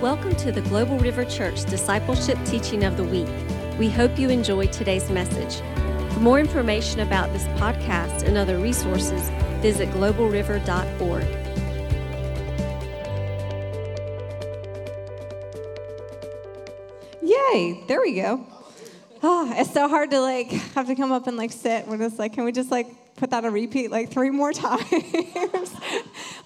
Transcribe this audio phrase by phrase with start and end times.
[0.00, 3.28] Welcome to the Global River Church Discipleship Teaching of the Week.
[3.78, 5.60] We hope you enjoy today's message.
[6.14, 9.28] For more information about this podcast and other resources,
[9.60, 11.26] visit globalriver.org.
[17.20, 17.84] Yay!
[17.86, 18.46] There we go.
[19.22, 22.18] Oh, it's so hard to like have to come up and like sit when it's
[22.18, 22.86] like, can we just like
[23.16, 24.80] put that on repeat like three more times?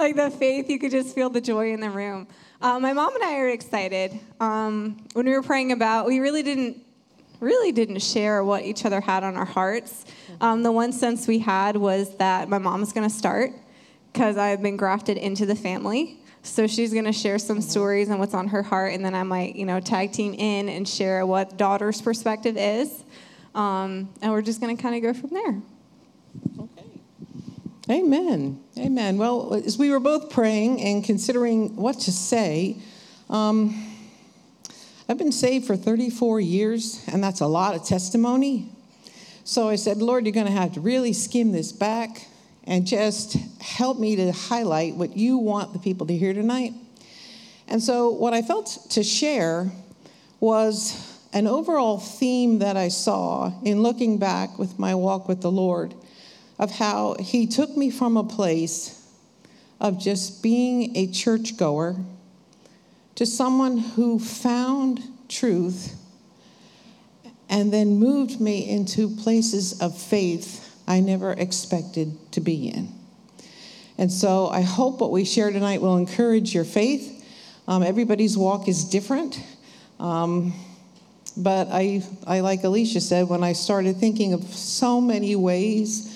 [0.01, 2.27] like the faith, you could just feel the joy in the room.
[2.65, 4.19] Uh, my mom and I are excited.
[4.41, 6.83] Um, when we were praying about, we really didn't
[7.39, 10.07] really didn't share what each other had on our hearts.
[10.41, 13.53] Um, the one sense we had was that my mom is going to start
[14.11, 16.21] because I've been grafted into the family.
[16.43, 19.25] So she's going to share some stories and what's on her heart, and then I
[19.25, 23.05] might, you know, tag team in and share what daughter's perspective is,
[23.55, 25.61] um, and we're just going to kind of go from there.
[27.91, 28.65] Amen.
[28.79, 29.19] Amen.
[29.19, 32.79] Well, as we were both praying and considering what to say,
[33.29, 33.95] um,
[35.07, 38.71] I've been saved for 34 years, and that's a lot of testimony.
[39.45, 42.27] So I said, Lord, you're going to have to really skim this back
[42.67, 46.73] and just help me to highlight what you want the people to hear tonight.
[47.69, 49.71] And so, what I felt to share
[50.41, 55.51] was an overall theme that I saw in looking back with my walk with the
[55.51, 55.95] Lord
[56.59, 59.01] of how He took me from a place
[59.81, 61.97] of just being a churchgoer
[63.17, 65.95] to someone who found truth
[67.49, 72.89] and then moved me into places of faith I never expected to be in.
[73.97, 77.25] And so I hope what we share tonight will encourage your faith.
[77.69, 79.41] Um, everybody's walk is different.
[80.01, 80.53] Um,
[81.37, 86.14] but I, I, like Alicia said, when I started thinking of so many ways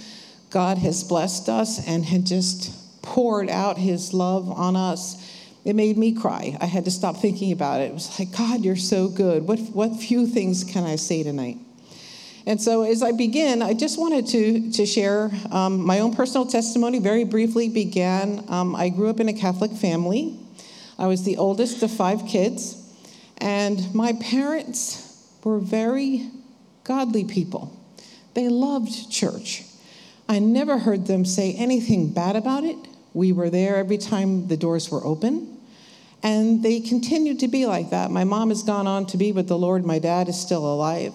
[0.50, 5.24] God has blessed us and had just poured out his love on us,
[5.64, 6.56] it made me cry.
[6.60, 7.90] I had to stop thinking about it.
[7.90, 9.46] It was like, God, you're so good.
[9.46, 11.58] What, what few things can I say tonight?
[12.46, 16.46] And so, as I begin, I just wanted to, to share um, my own personal
[16.46, 16.98] testimony.
[16.98, 18.42] Very briefly, began.
[18.48, 20.38] Um, I grew up in a Catholic family.
[20.98, 22.90] I was the oldest of five kids,
[23.36, 26.30] and my parents were very
[26.84, 27.78] godly people.
[28.32, 29.64] They loved church.
[30.28, 32.76] I never heard them say anything bad about it.
[33.14, 35.56] We were there every time the doors were open.
[36.22, 38.10] And they continued to be like that.
[38.10, 39.84] My mom has gone on to be with the Lord.
[39.84, 41.14] My dad is still alive.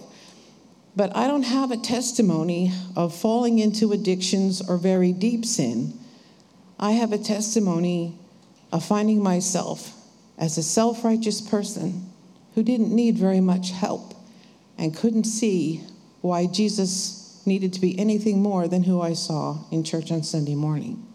[0.95, 5.93] But I don't have a testimony of falling into addictions or very deep sin.
[6.79, 8.17] I have a testimony
[8.71, 9.93] of finding myself
[10.37, 12.09] as a self righteous person
[12.55, 14.13] who didn't need very much help
[14.77, 15.83] and couldn't see
[16.21, 20.55] why Jesus needed to be anything more than who I saw in church on Sunday
[20.55, 21.05] morning.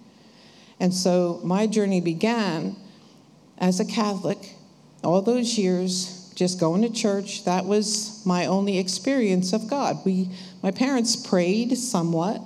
[0.80, 2.76] And so my journey began
[3.58, 4.38] as a Catholic
[5.02, 7.44] all those years just going to church.
[7.44, 9.98] That was my only experience of God.
[10.04, 10.30] We,
[10.62, 12.40] my parents prayed somewhat.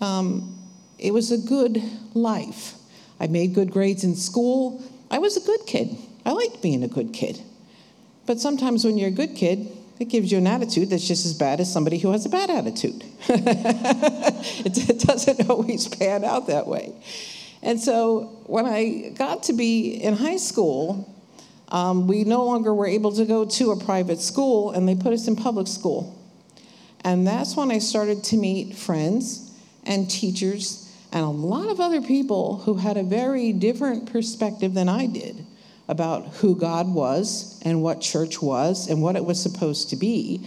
[0.00, 0.58] Um,
[0.98, 1.80] it was a good
[2.14, 2.74] life.
[3.20, 4.82] I made good grades in school.
[5.10, 5.96] I was a good kid.
[6.26, 7.40] I liked being a good kid.
[8.26, 11.34] But sometimes when you're a good kid, it gives you an attitude that's just as
[11.34, 13.02] bad as somebody who has a bad attitude.
[13.28, 16.92] it, it doesn't always pan out that way.
[17.62, 21.12] And so when I got to be in high school,
[21.68, 25.12] um, we no longer were able to go to a private school, and they put
[25.12, 26.16] us in public school.
[27.04, 29.52] And that's when I started to meet friends
[29.84, 34.88] and teachers and a lot of other people who had a very different perspective than
[34.88, 35.44] I did
[35.88, 40.46] about who God was and what church was and what it was supposed to be.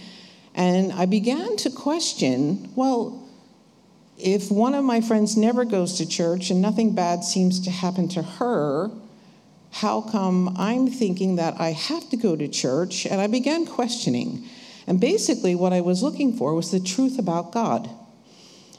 [0.53, 3.27] And I began to question well,
[4.17, 8.07] if one of my friends never goes to church and nothing bad seems to happen
[8.09, 8.91] to her,
[9.71, 13.05] how come I'm thinking that I have to go to church?
[13.05, 14.47] And I began questioning.
[14.85, 17.89] And basically, what I was looking for was the truth about God.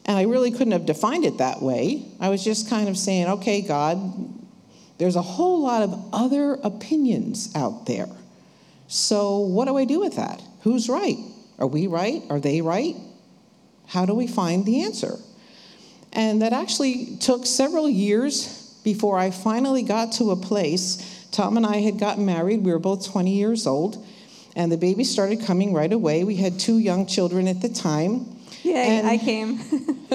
[0.05, 2.05] And I really couldn't have defined it that way.
[2.21, 3.99] I was just kind of saying, okay, God,
[5.03, 8.07] there's a whole lot of other opinions out there.
[8.87, 10.41] So, what do I do with that?
[10.61, 11.17] Who's right?
[11.59, 12.23] Are we right?
[12.31, 12.95] Are they right?
[13.89, 15.17] How do we find the answer?
[16.13, 21.27] And that actually took several years before I finally got to a place.
[21.33, 22.63] Tom and I had gotten married.
[22.63, 24.07] We were both 20 years old.
[24.55, 26.23] And the baby started coming right away.
[26.23, 28.32] We had two young children at the time.
[28.63, 29.51] Yeah, I came.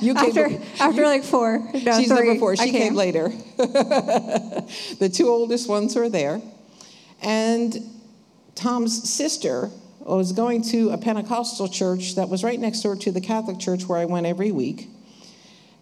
[0.00, 1.58] you came after, after you, like four.
[1.58, 2.26] No, she's three.
[2.26, 2.56] number four.
[2.56, 2.82] She came.
[2.82, 3.28] came later.
[3.56, 6.42] the two oldest ones were there.
[7.22, 7.76] And
[8.54, 9.70] Tom's sister
[10.00, 13.86] was going to a Pentecostal church that was right next door to the Catholic church
[13.86, 14.88] where I went every week.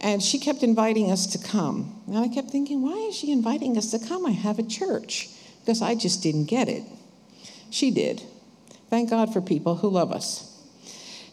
[0.00, 2.02] And she kept inviting us to come.
[2.06, 4.26] And I kept thinking, why is she inviting us to come?
[4.26, 5.28] I have a church.
[5.64, 6.82] because I just didn't get it.
[7.70, 8.22] She did.
[8.90, 10.51] Thank God for people who love us.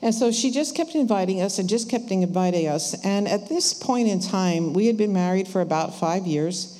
[0.01, 2.95] And so she just kept inviting us and just kept inviting us.
[3.03, 6.79] And at this point in time, we had been married for about five years,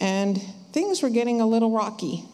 [0.00, 2.24] and things were getting a little rocky.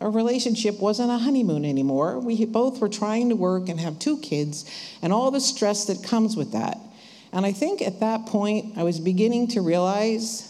[0.00, 2.18] Our relationship wasn't a honeymoon anymore.
[2.20, 4.64] We both were trying to work and have two kids,
[5.02, 6.78] and all the stress that comes with that.
[7.32, 10.48] And I think at that point, I was beginning to realize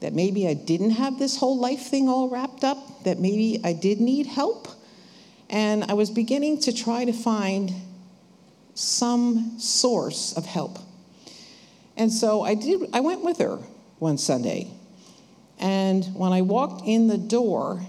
[0.00, 3.72] that maybe I didn't have this whole life thing all wrapped up, that maybe I
[3.72, 4.68] did need help.
[5.50, 7.72] And I was beginning to try to find
[8.74, 10.78] some source of help.
[11.96, 13.58] And so I did I went with her
[13.98, 14.70] one Sunday.
[15.58, 17.80] And when I walked in the door,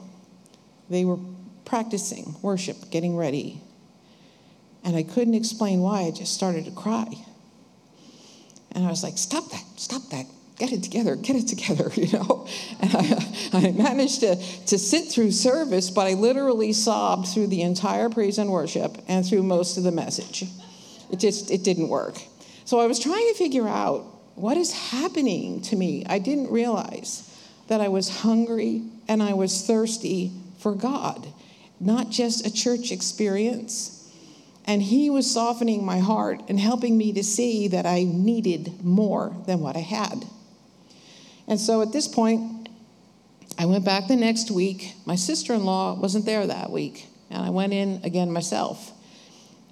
[0.89, 1.17] they were
[1.65, 3.61] practicing worship, getting ready.
[4.83, 7.07] And I couldn't explain why, I just started to cry.
[8.73, 10.25] And I was like, stop that, stop that,
[10.57, 12.47] get it together, get it together, you know.
[12.79, 13.29] And I,
[13.67, 18.37] I, managed to, to sit through service, but I literally sobbed through the entire praise
[18.37, 20.45] and worship and through most of the message.
[21.13, 22.17] It just it didn't work.
[22.65, 24.01] So I was trying to figure out
[24.33, 26.03] what is happening to me.
[26.07, 27.29] I didn't realize
[27.67, 31.27] that I was hungry and I was thirsty for God,
[31.79, 34.11] not just a church experience.
[34.65, 39.35] And He was softening my heart and helping me to see that I needed more
[39.45, 40.25] than what I had.
[41.47, 42.69] And so at this point,
[43.59, 44.95] I went back the next week.
[45.05, 48.92] My sister in law wasn't there that week, and I went in again myself.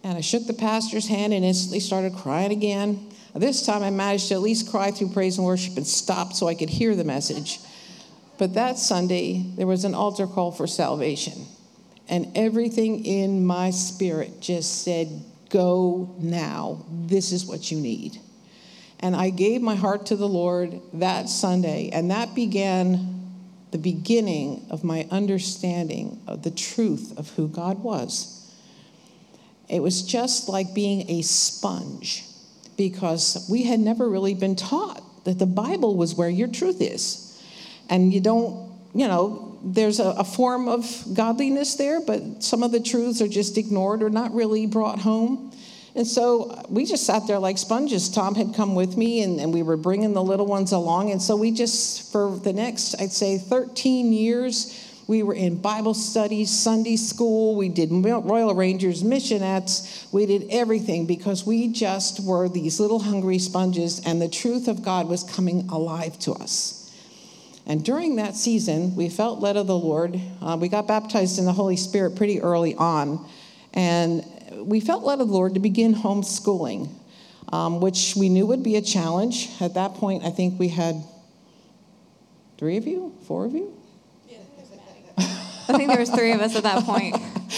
[0.04, 3.10] And I shook the pastor's hand and instantly started crying again.
[3.36, 6.48] This time I managed to at least cry through praise and worship and stop so
[6.48, 7.60] I could hear the message.
[8.38, 11.46] But that Sunday, there was an altar call for salvation.
[12.10, 16.86] And everything in my spirit just said, Go now.
[16.90, 18.20] This is what you need.
[19.02, 23.32] And I gave my heart to the Lord that Sunday, and that began
[23.72, 28.41] the beginning of my understanding of the truth of who God was.
[29.72, 32.26] It was just like being a sponge
[32.78, 37.42] because we had never really been taught that the Bible was where your truth is.
[37.90, 42.72] And you don't, you know, there's a, a, form of godliness there, but some of
[42.72, 45.52] the truths are just ignored or not really brought home.
[45.96, 48.10] And so we just sat there like sponges.
[48.10, 51.12] Tom had come with me, and, and we were bringing the little ones along.
[51.12, 55.94] And so we just, for the next, I'd say, 13 years, we were in Bible
[55.94, 57.56] studies, Sunday school.
[57.56, 60.12] We did Royal Rangers, missionettes.
[60.14, 64.84] We did everything because we just were these little hungry sponges, and the truth of
[64.84, 66.78] God was coming alive to us.
[67.66, 70.20] And during that season, we felt led of the Lord.
[70.42, 73.26] Uh, we got baptized in the Holy Spirit pretty early on.
[73.74, 74.26] And
[74.58, 76.90] we felt led of the Lord to begin homeschooling,
[77.54, 79.50] um, which we knew would be a challenge.
[79.62, 81.04] At that point, I think we had
[82.58, 83.81] three of you, four of you.
[85.74, 87.16] I think there was three of us at that point.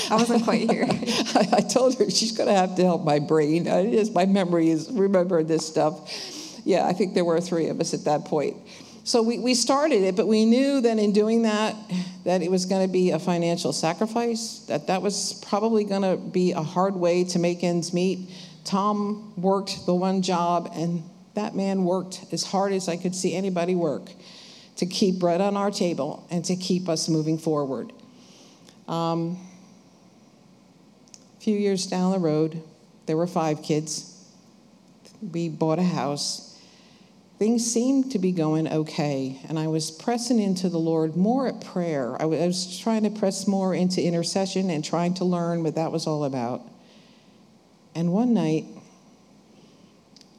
[0.10, 0.86] I wasn't quite here.
[0.90, 3.66] I, I told her she's going to have to help my brain.
[4.14, 6.12] My memory is remember this stuff.
[6.64, 8.58] Yeah, I think there were three of us at that point.
[9.04, 11.76] So we, we started it, but we knew that in doing that,
[12.24, 16.16] that it was going to be a financial sacrifice, that that was probably going to
[16.16, 18.30] be a hard way to make ends meet.
[18.64, 23.36] Tom worked the one job, and that man worked as hard as I could see
[23.36, 24.10] anybody work
[24.78, 27.92] to keep bread on our table and to keep us moving forward.
[28.88, 29.38] Um,
[31.38, 32.62] a few years down the road,
[33.06, 34.10] there were five kids.
[35.32, 36.60] We bought a house.
[37.40, 41.62] Things seemed to be going okay, and I was pressing into the Lord more at
[41.62, 42.22] prayer.
[42.22, 46.08] I was trying to press more into intercession and trying to learn what that was
[46.08, 46.62] all about.
[47.96, 48.66] And one night,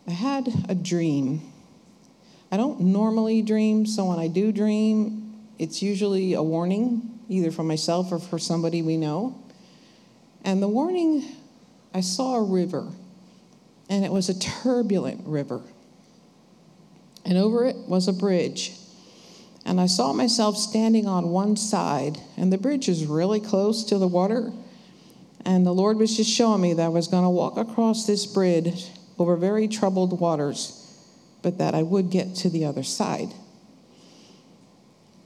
[0.07, 1.53] I had a dream.
[2.53, 7.63] I don't normally dream, so when I do dream, it's usually a warning either for
[7.63, 9.41] myself or for somebody we know.
[10.45, 11.25] And the warning
[11.93, 12.89] I saw a river,
[13.89, 15.63] and it was a turbulent river.
[17.25, 18.73] And over it was a bridge.
[19.65, 23.99] And I saw myself standing on one side, and the bridge was really close to
[23.99, 24.53] the water.
[25.47, 28.27] And the Lord was just showing me that I was going to walk across this
[28.27, 28.89] bridge
[29.19, 30.81] over very troubled waters,
[31.43, 33.33] but that I would get to the other side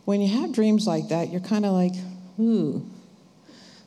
[0.08, 1.92] when you have dreams like that, you're kind of like,
[2.40, 2.82] ooh,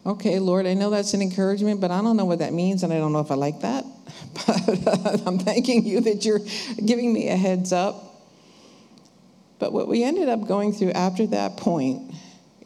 [0.05, 2.93] okay, Lord, I know that's an encouragement, but I don't know what that means, and
[2.93, 3.83] I don't know if I like that.
[4.45, 6.41] But uh, I'm thanking you that you're
[6.85, 8.21] giving me a heads up.
[9.57, 12.13] But what we ended up going through after that point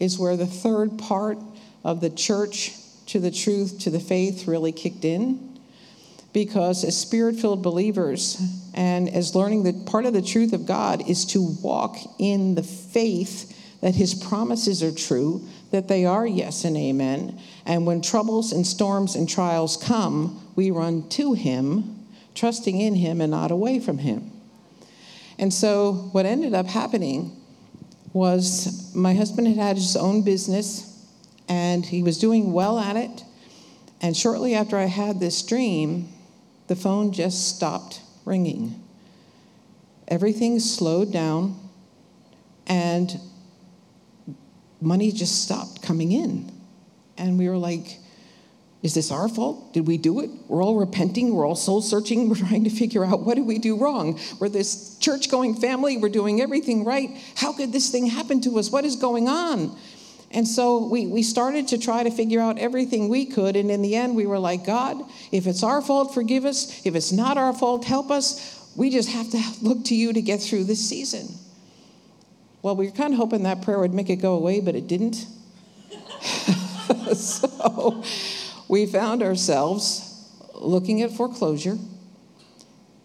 [0.02, 1.38] is where the third part
[1.86, 2.74] of the church
[3.06, 5.55] to the truth, to the faith really kicked in.
[6.36, 8.38] Because as spirit filled believers
[8.74, 12.62] and as learning that part of the truth of God is to walk in the
[12.62, 17.40] faith that his promises are true, that they are yes and amen.
[17.66, 23.22] And when troubles and storms and trials come, we run to Him, trusting in Him
[23.22, 24.30] and not away from Him.
[25.40, 27.42] And so, what ended up happening
[28.12, 31.02] was my husband had had his own business
[31.48, 33.24] and he was doing well at it.
[34.02, 36.10] And shortly after I had this dream,
[36.68, 38.84] the phone just stopped ringing.
[40.08, 41.60] Everything slowed down
[42.68, 43.20] and
[44.82, 46.52] money just stopped coming in.
[47.18, 48.00] And we were like,
[48.86, 49.74] is this our fault?
[49.74, 50.30] Did we do it?
[50.48, 51.34] We're all repenting.
[51.34, 52.30] We're all soul searching.
[52.30, 54.20] We're trying to figure out what did we do wrong?
[54.40, 55.98] We're this church going family.
[55.98, 57.10] We're doing everything right.
[57.36, 58.70] How could this thing happen to us?
[58.70, 59.76] What is going on?
[60.36, 63.56] And so we, we started to try to figure out everything we could.
[63.56, 65.02] And in the end, we were like, God,
[65.32, 66.86] if it's our fault, forgive us.
[66.86, 68.70] If it's not our fault, help us.
[68.76, 71.30] We just have to look to you to get through this season.
[72.62, 74.88] Well, we were kind of hoping that prayer would make it go away, but it
[74.88, 75.26] didn't.
[77.16, 78.04] so
[78.68, 81.78] we found ourselves looking at foreclosure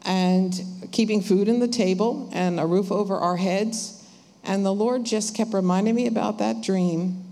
[0.05, 0.61] and
[0.91, 4.00] keeping food in the table and a roof over our heads.
[4.45, 7.25] And the Lord just kept reminding me about that dream.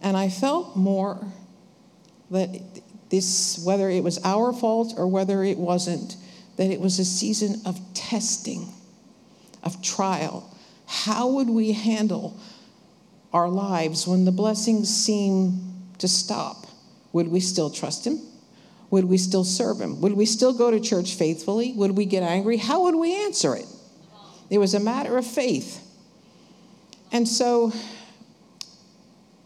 [0.00, 1.26] And I felt more
[2.30, 2.48] that
[3.10, 6.16] this, whether it was our fault or whether it wasn't,
[6.56, 8.68] that it was a season of testing,
[9.62, 10.50] of trial.
[10.86, 12.38] How would we handle
[13.32, 16.66] our lives when the blessings seem to stop?
[17.12, 18.20] Would we still trust Him?
[18.90, 20.00] Would we still serve Him?
[20.00, 21.72] Would we still go to church faithfully?
[21.72, 22.56] Would we get angry?
[22.56, 23.66] How would we answer it?
[24.50, 25.83] It was a matter of faith.
[27.12, 27.72] And so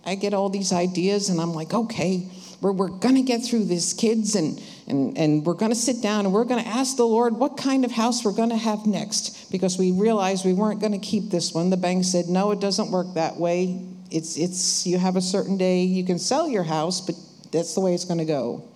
[0.04, 2.28] I get all these ideas, and I'm like, okay,
[2.60, 6.02] we're, we're going to get through this, kids, and, and, and we're going to sit
[6.02, 8.56] down and we're going to ask the Lord what kind of house we're going to
[8.56, 11.70] have next because we realized we weren't going to keep this one.
[11.70, 13.80] The bank said, no, it doesn't work that way.
[14.10, 17.14] It's, it's, you have a certain day you can sell your house, but
[17.52, 18.68] that's the way it's going to go.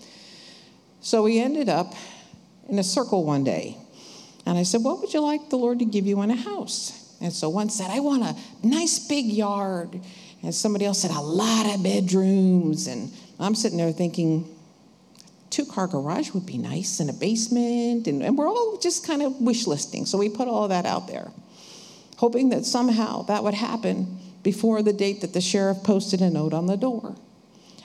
[1.01, 1.95] So we ended up
[2.69, 3.77] in a circle one day.
[4.47, 7.01] And I said, What would you like the Lord to give you in a house?
[7.23, 8.37] And so one said, I want a
[8.67, 10.00] nice big yard.
[10.43, 12.88] And somebody else said, A lot of bedrooms.
[12.88, 14.49] And I'm sitting there thinking,
[15.50, 18.09] two car garage would be nice and a basement.
[18.09, 20.05] And, and we're all just kind of wish listing.
[20.07, 21.31] So we put all that out there,
[22.17, 26.52] hoping that somehow that would happen before the date that the sheriff posted a note
[26.52, 27.14] on the door.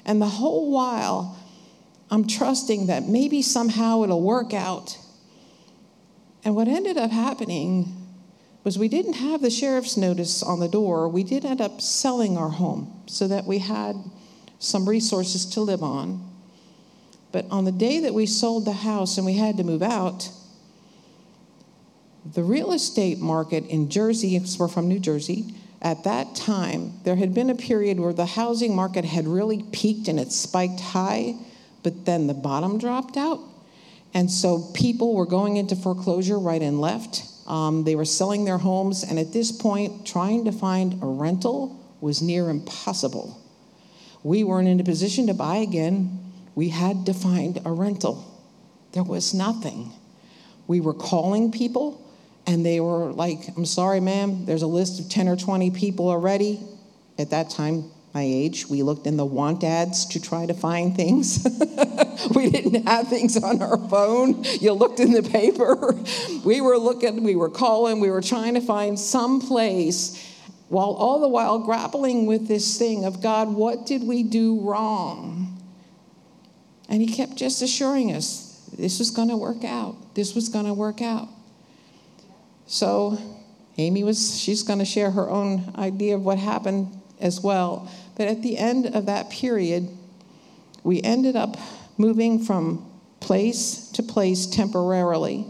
[0.05, 1.37] And the whole while,
[2.09, 4.97] I'm trusting that maybe somehow it'll work out.
[6.43, 7.96] And what ended up happening
[8.67, 11.07] was we didn't have the sheriff's notice on the door.
[11.07, 13.95] We did end up selling our home so that we had
[14.59, 16.29] some resources to live on.
[17.31, 20.29] But on the day that we sold the house and we had to move out,
[22.33, 25.45] the real estate market in Jersey, we're from New Jersey,
[25.81, 30.09] at that time, there had been a period where the housing market had really peaked
[30.09, 31.35] and it spiked high,
[31.83, 33.39] but then the bottom dropped out.
[34.13, 37.23] And so people were going into foreclosure right and left.
[37.47, 41.83] Um, they were selling their homes, and at this point, trying to find a rental
[42.01, 43.41] was near impossible.
[44.23, 46.19] We weren't in a position to buy again.
[46.55, 48.25] We had to find a rental.
[48.91, 49.91] There was nothing.
[50.67, 52.03] We were calling people
[52.47, 56.09] and they were like, I'm sorry, ma'am, there's a list of 10 or 20 people
[56.09, 56.61] already.
[57.19, 60.95] At that time, my age, we looked in the want ads to try to find
[60.95, 61.45] things.
[62.35, 64.43] we didn't have things on our phone.
[64.59, 65.93] You looked in the paper.
[66.43, 70.33] we were looking, we were calling, we were trying to find some place
[70.67, 75.61] while all the while grappling with this thing of God, what did we do wrong?
[76.89, 80.15] And he kept just assuring us this was going to work out.
[80.15, 81.29] This was going to work out.
[82.65, 83.19] So
[83.77, 87.89] Amy was, she's going to share her own idea of what happened as well.
[88.17, 89.87] But at the end of that period,
[90.83, 91.55] we ended up
[91.97, 95.45] moving from place to place temporarily.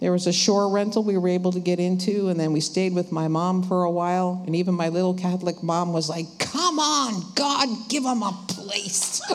[0.00, 2.92] There was a shore rental we were able to get into, and then we stayed
[2.92, 4.42] with my mom for a while.
[4.46, 9.20] And even my little Catholic mom was like, Come on, God, give them a place.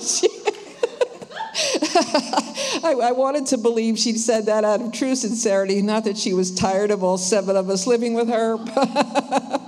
[0.00, 0.28] she,
[2.84, 6.34] I, I, wanted to believe she said that out of true sincerity, not that she
[6.34, 8.56] was tired of all seven of us living with her.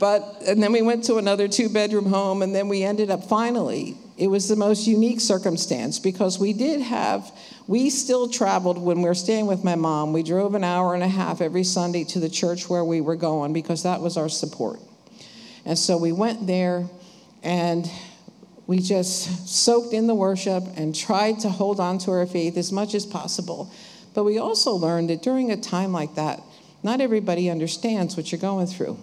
[0.00, 3.24] but, and then we went to another two bedroom home, and then we ended up
[3.24, 3.98] finally.
[4.16, 7.30] It was the most unique circumstance because we did have,
[7.66, 10.14] we still traveled when we were staying with my mom.
[10.14, 13.14] We drove an hour and a half every Sunday to the church where we were
[13.14, 14.80] going because that was our support.
[15.66, 16.88] And so we went there,
[17.42, 17.86] and
[18.66, 22.72] we just soaked in the worship and tried to hold on to our faith as
[22.72, 23.70] much as possible.
[24.14, 26.40] But we also learned that during a time like that,
[26.82, 28.98] not everybody understands what you're going through.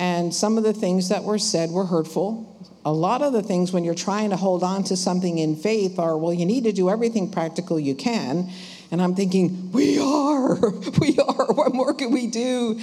[0.00, 2.56] And some of the things that were said were hurtful.
[2.86, 5.98] A lot of the things, when you're trying to hold on to something in faith,
[5.98, 8.50] are, well, you need to do everything practical you can.
[8.90, 10.56] And I'm thinking, we are,
[10.98, 11.52] we are.
[11.52, 12.80] What more can we do?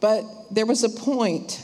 [0.00, 1.62] But there was a point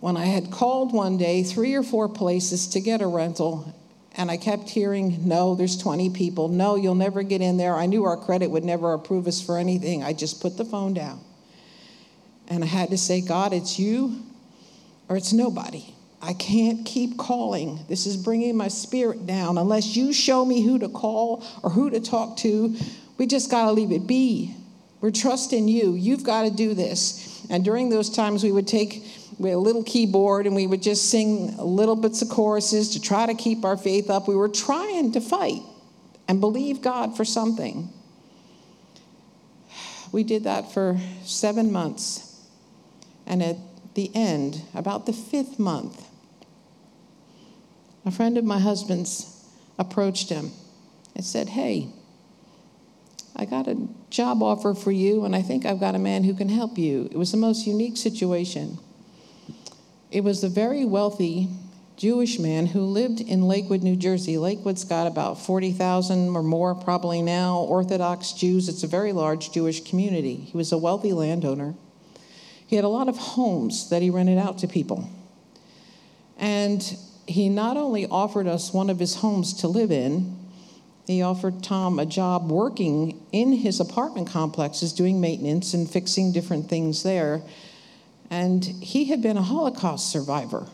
[0.00, 3.72] when I had called one day three or four places to get a rental,
[4.16, 6.48] and I kept hearing, no, there's 20 people.
[6.48, 7.76] No, you'll never get in there.
[7.76, 10.02] I knew our credit would never approve us for anything.
[10.02, 11.20] I just put the phone down.
[12.48, 14.22] And I had to say, God, it's you
[15.08, 15.84] or it's nobody.
[16.22, 17.84] I can't keep calling.
[17.88, 19.58] This is bringing my spirit down.
[19.58, 22.76] Unless you show me who to call or who to talk to,
[23.18, 24.54] we just got to leave it be.
[25.00, 25.92] We're trusting you.
[25.94, 27.46] You've got to do this.
[27.50, 29.06] And during those times, we would take
[29.38, 33.26] we a little keyboard and we would just sing little bits of choruses to try
[33.26, 34.26] to keep our faith up.
[34.26, 35.60] We were trying to fight
[36.26, 37.90] and believe God for something.
[40.10, 42.25] We did that for seven months.
[43.26, 43.56] And at
[43.94, 46.06] the end, about the fifth month,
[48.04, 49.44] a friend of my husband's
[49.78, 50.52] approached him
[51.14, 51.88] and said, Hey,
[53.34, 56.34] I got a job offer for you, and I think I've got a man who
[56.34, 57.08] can help you.
[57.10, 58.78] It was the most unique situation.
[60.10, 61.48] It was a very wealthy
[61.96, 64.38] Jewish man who lived in Lakewood, New Jersey.
[64.38, 68.68] Lakewood's got about 40,000 or more probably now, Orthodox Jews.
[68.68, 70.36] It's a very large Jewish community.
[70.36, 71.74] He was a wealthy landowner.
[72.66, 75.08] He had a lot of homes that he rented out to people.
[76.38, 76.82] And
[77.26, 80.36] he not only offered us one of his homes to live in,
[81.06, 86.68] he offered Tom a job working in his apartment complexes, doing maintenance and fixing different
[86.68, 87.42] things there.
[88.28, 90.66] And he had been a Holocaust survivor.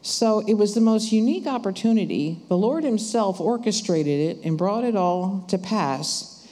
[0.00, 2.38] So it was the most unique opportunity.
[2.48, 6.48] The Lord Himself orchestrated it and brought it all to pass.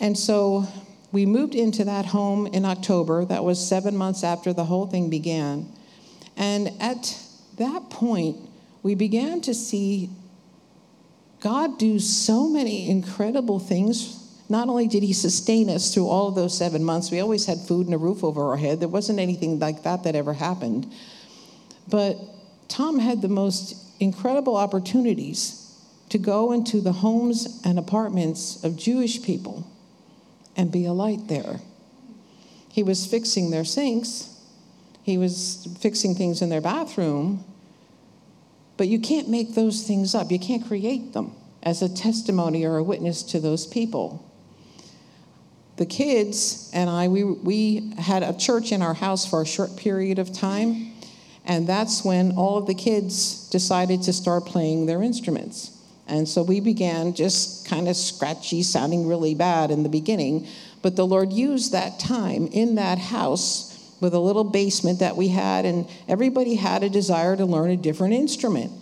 [0.00, 0.66] And so
[1.12, 3.24] we moved into that home in October.
[3.24, 5.68] That was seven months after the whole thing began.
[6.36, 7.18] And at
[7.56, 8.36] that point,
[8.82, 10.10] we began to see
[11.40, 14.16] God do so many incredible things.
[14.48, 17.58] Not only did He sustain us through all of those seven months, we always had
[17.58, 18.80] food and a roof over our head.
[18.80, 20.90] There wasn't anything like that that ever happened.
[21.88, 22.18] But
[22.68, 25.56] Tom had the most incredible opportunities
[26.10, 29.66] to go into the homes and apartments of Jewish people
[30.60, 31.58] and be a light there.
[32.68, 34.28] He was fixing their sinks,
[35.02, 37.42] he was fixing things in their bathroom,
[38.76, 40.30] but you can't make those things up.
[40.30, 44.22] You can't create them as a testimony or a witness to those people.
[45.76, 49.76] The kids and I, we, we had a church in our house for a short
[49.76, 50.92] period of time,
[51.46, 55.79] and that's when all of the kids decided to start playing their instruments.
[56.10, 60.46] And so we began just kind of scratchy, sounding really bad in the beginning.
[60.82, 63.68] But the Lord used that time in that house
[64.00, 67.76] with a little basement that we had, and everybody had a desire to learn a
[67.76, 68.72] different instrument.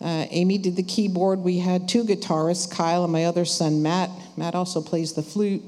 [0.00, 1.40] Uh, Amy did the keyboard.
[1.40, 4.10] We had two guitarists, Kyle and my other son, Matt.
[4.36, 5.62] Matt also plays the flute.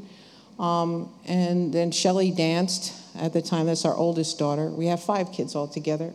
[0.58, 3.66] Um, and then Shelly danced at the time.
[3.66, 4.68] That's our oldest daughter.
[4.68, 6.14] We have five kids altogether.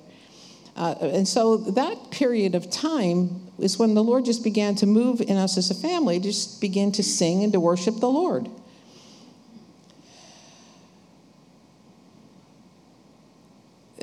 [0.75, 5.21] Uh, and so that period of time is when the Lord just began to move
[5.21, 8.49] in us as a family, just begin to sing and to worship the Lord.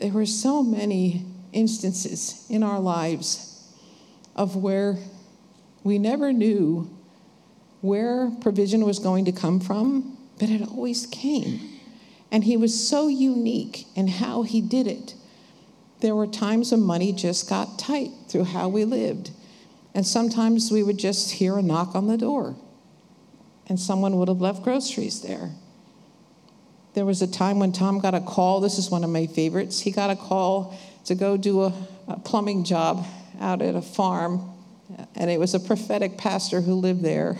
[0.04, 3.66] there were so many instances in our lives
[4.36, 4.98] of where
[5.82, 6.94] we never knew
[7.80, 11.58] where provision was going to come from, but it always came.
[12.30, 15.14] And he was so unique in how he did it.
[16.00, 19.30] There were times when money just got tight through how we lived.
[19.94, 22.56] And sometimes we would just hear a knock on the door,
[23.68, 25.52] and someone would have left groceries there.
[26.94, 28.60] There was a time when Tom got a call.
[28.60, 29.80] This is one of my favorites.
[29.80, 30.76] He got a call
[31.06, 31.72] to go do a,
[32.08, 33.06] a plumbing job
[33.40, 34.50] out at a farm,
[35.14, 37.38] and it was a prophetic pastor who lived there.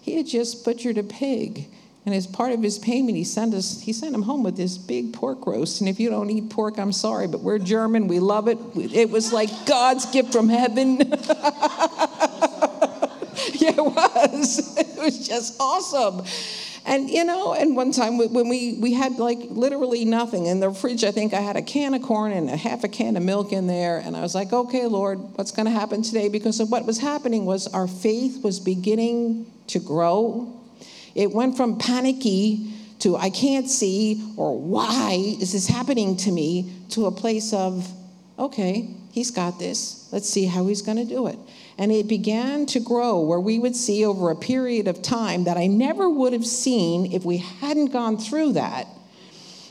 [0.00, 1.68] He had just butchered a pig.
[2.04, 4.76] And as part of his payment, he sent us, he sent him home with this
[4.76, 5.80] big pork roast.
[5.80, 8.58] And if you don't eat pork, I'm sorry, but we're German, we love it.
[8.74, 10.96] It was like God's gift from heaven.
[13.54, 14.78] yeah, it was.
[14.92, 16.22] It was just awesome.
[16.84, 20.72] And you know, and one time when we we had like literally nothing in the
[20.72, 23.22] fridge, I think I had a can of corn and a half a can of
[23.24, 26.28] milk in there, and I was like, okay, Lord, what's going to happen today?
[26.28, 30.61] Because of what was happening was our faith was beginning to grow.
[31.14, 36.72] It went from panicky to I can't see or why is this happening to me
[36.90, 37.90] to a place of
[38.38, 40.08] okay, he's got this.
[40.12, 41.38] Let's see how he's going to do it.
[41.78, 45.56] And it began to grow where we would see over a period of time that
[45.56, 48.86] I never would have seen if we hadn't gone through that.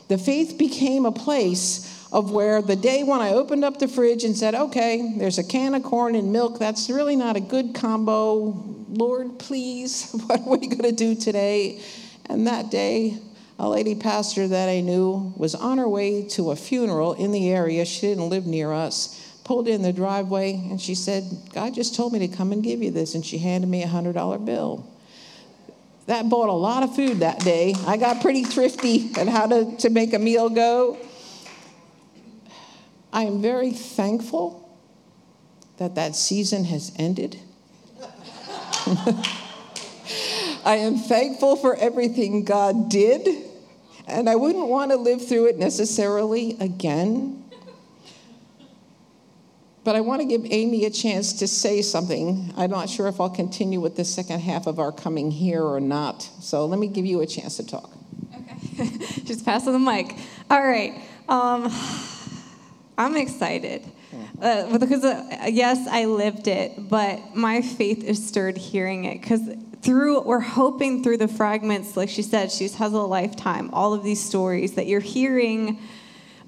[0.08, 4.22] The faith became a place of where the day when I opened up the fridge
[4.22, 7.74] and said, okay, there's a can of corn and milk, that's really not a good
[7.74, 8.50] combo.
[8.90, 11.80] Lord, please, what are we going to do today?
[12.26, 13.18] And that day,
[13.58, 17.50] a lady pastor that I knew was on her way to a funeral in the
[17.50, 17.84] area.
[17.86, 19.18] She didn't live near us.
[19.44, 22.82] Pulled in the driveway and she said, God just told me to come and give
[22.82, 23.14] you this.
[23.14, 24.86] And she handed me a $100 bill.
[26.06, 27.74] That bought a lot of food that day.
[27.86, 30.98] I got pretty thrifty at how to, to make a meal go.
[33.12, 34.62] I am very thankful
[35.76, 37.38] that that season has ended.
[40.64, 43.28] I am thankful for everything God did,
[44.06, 47.44] and I wouldn't want to live through it necessarily again.
[49.84, 52.54] But I want to give Amy a chance to say something.
[52.56, 55.80] I'm not sure if I'll continue with the second half of our coming here or
[55.80, 56.22] not.
[56.40, 57.90] So let me give you a chance to talk.
[58.32, 58.86] Okay.
[59.24, 60.14] Just passing the mic.
[60.48, 61.02] All right.
[61.28, 61.68] Um,
[63.02, 63.82] I'm excited.
[64.40, 69.20] Uh, because, uh, yes, I lived it, but my faith is stirred hearing it.
[69.20, 69.40] Because
[69.82, 74.04] through, we're hoping through the fragments, like she said, she's has a lifetime, all of
[74.04, 75.78] these stories that you're hearing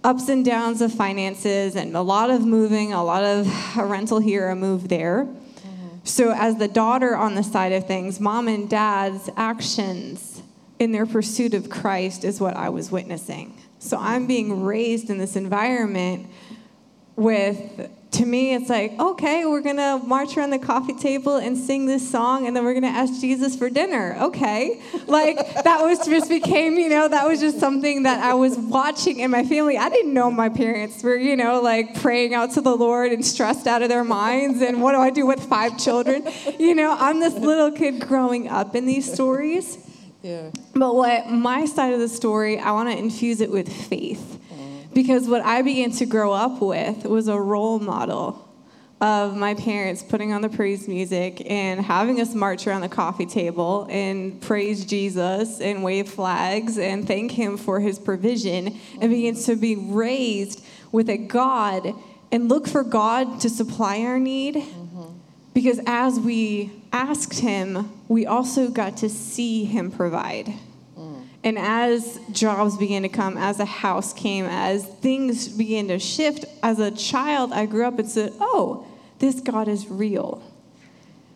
[0.02, 3.46] ups and downs of finances and a lot of moving, a lot of
[3.78, 5.26] a rental here, a move there.
[6.06, 10.42] So, as the daughter on the side of things, mom and dad's actions
[10.78, 13.58] in their pursuit of Christ is what I was witnessing.
[13.78, 16.26] So I'm being raised in this environment
[17.16, 21.86] with to me it's like okay we're gonna march around the coffee table and sing
[21.86, 24.16] this song and then we're gonna ask jesus for dinner.
[24.20, 24.80] Okay.
[25.06, 29.20] Like that was just became you know that was just something that i was watching
[29.20, 29.76] in my family.
[29.76, 33.24] I didn't know my parents were you know like praying out to the lord and
[33.24, 36.26] stressed out of their minds and what do i do with five children?
[36.58, 39.78] You know i'm this little kid growing up in these stories.
[40.24, 40.50] Yeah.
[40.74, 44.40] But what my side of the story, I want to infuse it with faith.
[44.94, 48.48] Because what I began to grow up with was a role model
[49.00, 53.26] of my parents putting on the praise music and having us march around the coffee
[53.26, 59.34] table and praise Jesus and wave flags and thank Him for His provision and begin
[59.42, 61.92] to be raised with a God
[62.30, 64.64] and look for God to supply our need.
[65.52, 70.52] Because as we asked him, we also got to see him provide.
[71.44, 76.46] And as jobs began to come, as a house came, as things began to shift,
[76.62, 78.86] as a child, I grew up and said, Oh,
[79.18, 80.42] this God is real.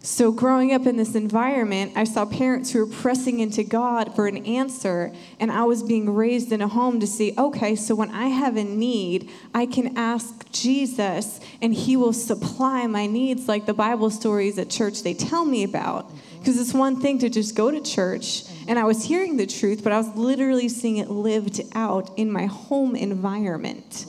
[0.01, 4.27] So, growing up in this environment, I saw parents who were pressing into God for
[4.27, 8.11] an answer, and I was being raised in a home to see, okay, so when
[8.11, 13.67] I have a need, I can ask Jesus, and He will supply my needs, like
[13.67, 16.11] the Bible stories at church they tell me about.
[16.39, 19.83] Because it's one thing to just go to church, and I was hearing the truth,
[19.83, 24.07] but I was literally seeing it lived out in my home environment.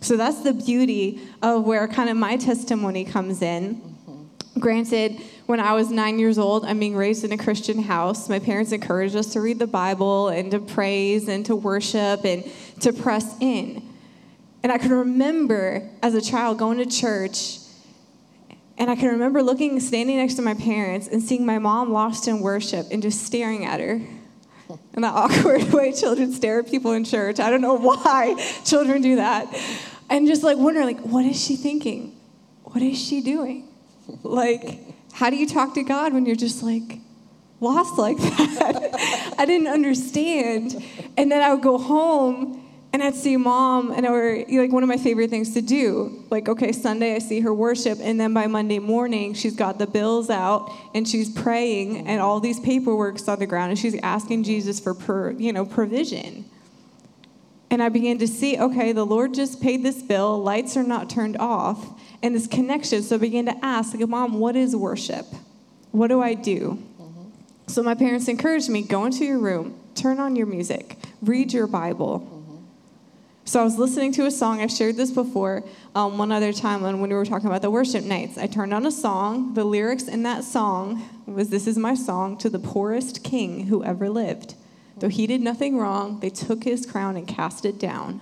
[0.00, 3.80] So, that's the beauty of where kind of my testimony comes in
[4.58, 8.30] Granted, when I was nine years old, I'm being raised in a Christian house.
[8.30, 12.42] My parents encouraged us to read the Bible and to praise and to worship and
[12.80, 13.82] to press in.
[14.62, 17.58] And I can remember as a child going to church,
[18.78, 22.28] and I can remember looking, standing next to my parents and seeing my mom lost
[22.28, 24.00] in worship and just staring at her.
[24.94, 27.40] In that awkward way children stare at people in church.
[27.40, 28.34] I don't know why
[28.64, 29.46] children do that.
[30.10, 32.16] And just like wondering, like, what is she thinking?
[32.64, 33.68] What is she doing?
[34.22, 34.78] like,
[35.12, 37.00] how do you talk to God when you're just like
[37.60, 39.34] lost like that?
[39.38, 40.84] I didn't understand.
[41.16, 44.88] And then I would go home and I'd see mom, and or like one of
[44.88, 46.24] my favorite things to do.
[46.30, 49.86] Like, okay, Sunday I see her worship, and then by Monday morning she's got the
[49.86, 54.44] bills out and she's praying, and all these paperwork's on the ground, and she's asking
[54.44, 56.46] Jesus for per, you know provision.
[57.68, 61.10] And I began to see, okay, the Lord just paid this bill, lights are not
[61.10, 63.02] turned off, and this connection.
[63.02, 65.26] So I began to ask, like, Mom, what is worship?
[65.90, 66.78] What do I do?
[67.00, 67.22] Mm-hmm.
[67.66, 71.66] So my parents encouraged me go into your room, turn on your music, read your
[71.66, 72.35] Bible.
[73.48, 74.60] So I was listening to a song.
[74.60, 75.62] I've shared this before
[75.94, 78.36] um, one other time when we were talking about the worship nights.
[78.36, 79.54] I turned on a song.
[79.54, 83.84] The lyrics in that song was This is my song to the poorest king who
[83.84, 84.56] ever lived.
[84.96, 88.20] Though he did nothing wrong, they took his crown and cast it down.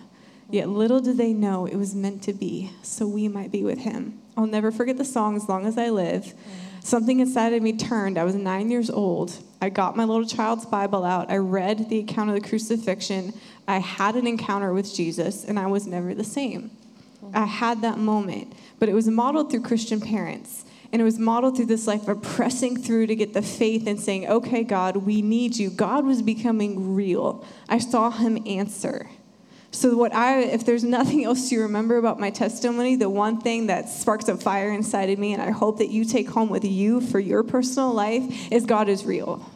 [0.50, 3.78] Yet little did they know it was meant to be, so we might be with
[3.78, 4.20] him.
[4.36, 6.34] I'll never forget the song as long as I live.
[6.80, 8.18] Something inside of me turned.
[8.18, 9.42] I was nine years old.
[9.62, 11.30] I got my little child's Bible out.
[11.30, 13.32] I read the account of the crucifixion.
[13.66, 16.70] I had an encounter with Jesus, and I was never the same.
[17.32, 20.64] I had that moment, but it was modeled through Christian parents.
[20.92, 23.98] And it was modeled through this life of pressing through to get the faith and
[23.98, 25.70] saying, okay, God, we need you.
[25.70, 27.44] God was becoming real.
[27.68, 29.10] I saw him answer.
[29.72, 33.66] So, what I, if there's nothing else you remember about my testimony, the one thing
[33.66, 36.64] that sparks a fire inside of me, and I hope that you take home with
[36.64, 39.50] you for your personal life, is God is real.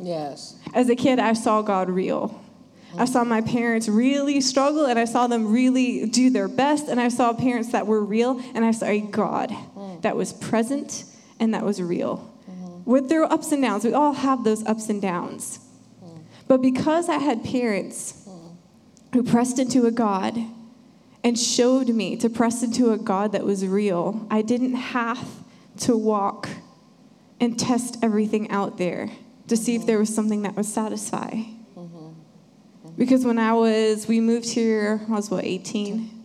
[0.00, 0.56] Yes.
[0.74, 2.40] As a kid, I saw God real.
[2.98, 6.88] I saw my parents really struggle and I saw them really do their best.
[6.88, 10.02] And I saw parents that were real and I saw a God mm.
[10.02, 11.04] that was present
[11.40, 12.30] and that was real.
[12.48, 12.90] Mm-hmm.
[12.90, 15.58] With their ups and downs, we all have those ups and downs.
[16.04, 16.22] Mm.
[16.46, 18.54] But because I had parents mm.
[19.12, 20.38] who pressed into a God
[21.24, 25.26] and showed me to press into a God that was real, I didn't have
[25.80, 26.48] to walk
[27.40, 29.10] and test everything out there
[29.48, 29.86] to see if mm-hmm.
[29.88, 31.32] there was something that would satisfy.
[32.96, 36.24] Because when I was, we moved here, I was what, 18?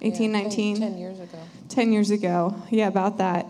[0.00, 0.76] 18, Yeah, 19?
[0.78, 1.38] 10 years ago.
[1.68, 2.62] 10 years ago.
[2.70, 3.46] Yeah, about that.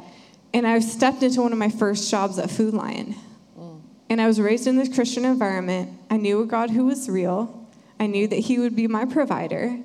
[0.52, 3.14] And I stepped into one of my first jobs at Food Lion.
[3.58, 3.80] Mm.
[4.08, 5.90] And I was raised in this Christian environment.
[6.10, 7.68] I knew a God who was real.
[8.00, 9.78] I knew that He would be my provider.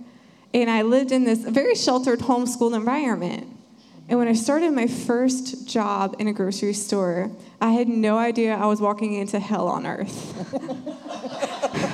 [0.53, 3.47] And I lived in this very sheltered homeschool environment.
[4.09, 8.55] And when I started my first job in a grocery store, I had no idea
[8.55, 10.35] I was walking into hell on earth.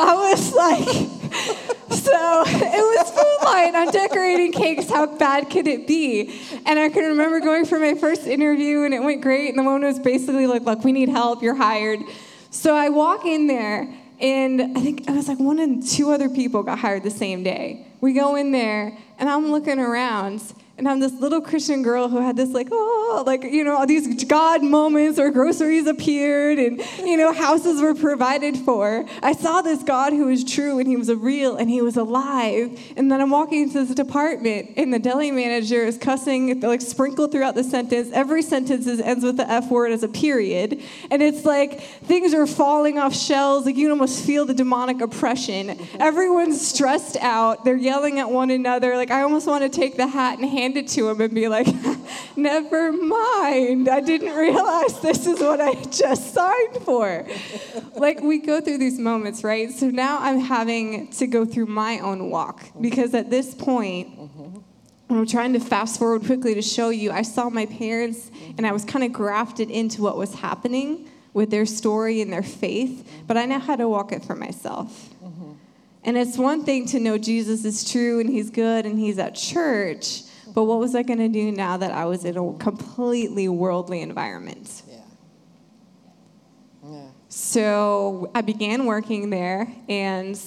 [0.00, 0.88] I was like,
[1.90, 3.74] so it was Food Lion.
[3.76, 4.88] I'm decorating cakes.
[4.88, 6.40] How bad could it be?
[6.64, 9.50] And I can remember going for my first interview, and it went great.
[9.50, 11.42] And the woman was basically like, "Look, we need help.
[11.42, 12.00] You're hired."
[12.50, 16.28] So I walk in there, and I think it was like one and two other
[16.28, 17.86] people got hired the same day.
[18.00, 20.42] We go in there, and I'm looking around,
[20.80, 23.86] and I'm this little Christian girl who had this like, oh, like, you know, all
[23.86, 29.04] these God moments where groceries appeared and, you know, houses were provided for.
[29.22, 32.80] I saw this God who was true and he was real and he was alive.
[32.96, 37.30] And then I'm walking into this department and the deli manager is cussing, like sprinkled
[37.30, 38.08] throughout the sentence.
[38.14, 40.82] Every sentence is, ends with the F word as a period.
[41.10, 43.66] And it's like things are falling off shelves.
[43.66, 45.78] Like you almost feel the demonic oppression.
[46.00, 47.66] Everyone's stressed out.
[47.66, 48.96] They're yelling at one another.
[48.96, 51.48] Like I almost want to take the hat and hand it to him and be
[51.48, 51.66] like,
[52.36, 53.88] never mind.
[53.88, 57.26] I didn't realize this is what I just signed for.
[57.96, 59.70] like we go through these moments, right?
[59.70, 64.08] So now I'm having to go through my own walk because at this point,
[65.10, 67.10] I'm trying to fast forward quickly to show you.
[67.10, 71.50] I saw my parents and I was kind of grafted into what was happening with
[71.50, 75.10] their story and their faith, but I now had to walk it for myself.
[75.22, 75.52] Mm-hmm.
[76.04, 79.34] And it's one thing to know Jesus is true and he's good and he's at
[79.34, 80.22] church,
[80.54, 84.00] but what was I going to do now that I was in a completely worldly
[84.00, 84.82] environment?
[84.88, 84.96] Yeah.
[86.84, 87.08] Yeah.
[87.28, 90.38] So I began working there, and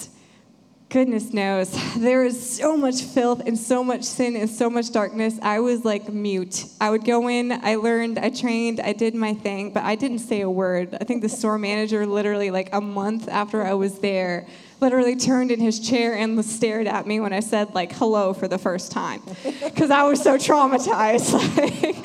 [0.94, 5.40] goodness knows, there is so much filth and so much sin and so much darkness.
[5.42, 6.66] I was like mute.
[6.80, 10.20] I would go in, I learned, I trained, I did my thing, but I didn't
[10.20, 10.96] say a word.
[11.02, 14.48] I think the store manager, literally, like a month after I was there,
[14.84, 18.50] literally turned in his chair and stared at me when I said, like, hello for
[18.50, 19.22] the first time,
[19.64, 21.34] because I was so traumatized.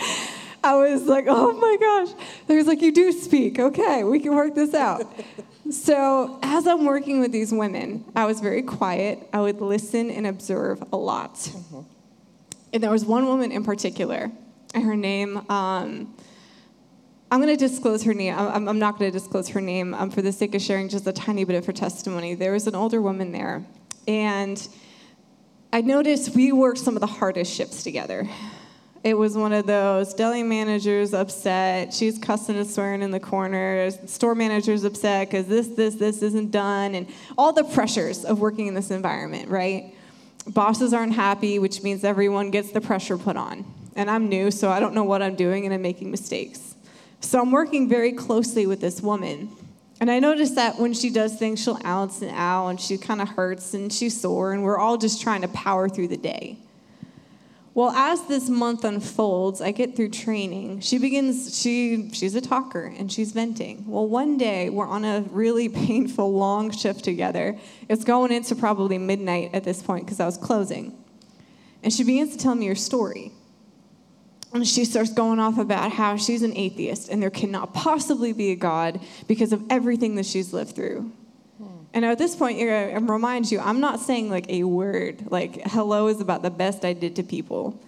[0.61, 2.27] Like, I was like, oh my gosh.
[2.49, 3.59] He was like, you do speak.
[3.59, 5.07] Okay, we can work this out.
[5.71, 9.29] So, as I'm working with these women, I was very quiet.
[9.33, 11.51] I would listen and observe a lot.
[12.73, 14.33] And there was one woman in particular,
[14.75, 16.15] and her name, um,
[17.31, 18.35] I'm going to disclose her name.
[18.39, 21.07] I'm, I'm not going to disclose her name um, for the sake of sharing just
[21.07, 22.35] a tiny bit of her testimony.
[22.35, 23.67] There was an older woman there,
[24.07, 24.67] and
[25.73, 28.27] I noticed we worked some of the hardest shifts together.
[29.05, 31.93] It was one of those deli managers upset.
[31.93, 33.91] She's cussing and swearing in the corner.
[34.07, 38.69] Store manager's upset because this, this, this isn't done, and all the pressures of working
[38.69, 39.95] in this environment, right?
[40.47, 43.67] Bosses aren't happy, which means everyone gets the pressure put on.
[43.97, 46.75] And I'm new, so I don't know what I'm doing, and I'm making mistakes.
[47.21, 49.51] So I'm working very closely with this woman.
[50.01, 53.21] And I notice that when she does things, she'll ounce and ow, and she kind
[53.21, 56.59] of hurts and she's sore, and we're all just trying to power through the day.
[57.75, 60.81] Well, as this month unfolds, I get through training.
[60.81, 63.85] She begins, she, she's a talker and she's venting.
[63.87, 67.57] Well, one day we're on a really painful long shift together.
[67.89, 70.97] It's going into probably midnight at this point because I was closing.
[71.85, 73.31] And she begins to tell me her story.
[74.53, 78.51] And she starts going off about how she's an atheist and there cannot possibly be
[78.51, 81.13] a God because of everything that she's lived through.
[81.59, 81.67] Hmm.
[81.93, 85.31] And at this point, I remind you, I'm not saying like a word.
[85.31, 87.79] Like, hello is about the best I did to people.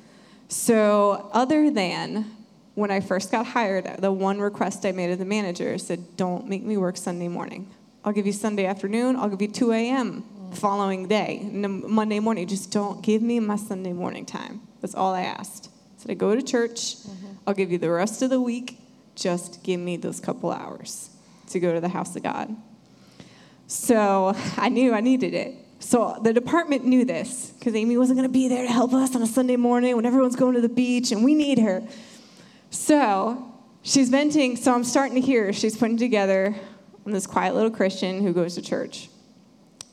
[0.49, 2.27] So, other than
[2.75, 6.49] when I first got hired, the one request I made of the manager said, Don't
[6.49, 7.70] make me work Sunday morning.
[8.05, 10.20] I'll give you Sunday afternoon, I'll give you 2 a.m.
[10.20, 10.53] Hmm.
[10.53, 12.46] following day, Monday morning.
[12.46, 14.61] Just don't give me my Sunday morning time.
[14.83, 15.69] That's all I asked.
[16.00, 17.26] So I go to church, mm-hmm.
[17.46, 18.78] I'll give you the rest of the week.
[19.14, 21.10] Just give me those couple hours
[21.48, 22.56] to go to the house of God.
[23.66, 25.56] So I knew I needed it.
[25.78, 29.14] So the department knew this because Amy wasn't going to be there to help us
[29.14, 31.82] on a Sunday morning when everyone's going to the beach and we need her.
[32.70, 34.56] So she's venting.
[34.56, 36.54] So I'm starting to hear she's putting together
[37.04, 39.10] I'm this quiet little Christian who goes to church.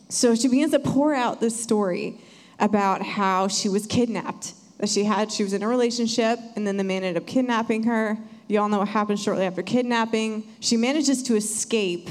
[0.07, 2.21] So she begins to pour out this story
[2.59, 4.53] about how she was kidnapped.
[4.77, 7.83] That she had, she was in a relationship, and then the man ended up kidnapping
[7.83, 8.17] her.
[8.47, 10.43] You all know what happened shortly after kidnapping.
[10.59, 12.09] She manages to escape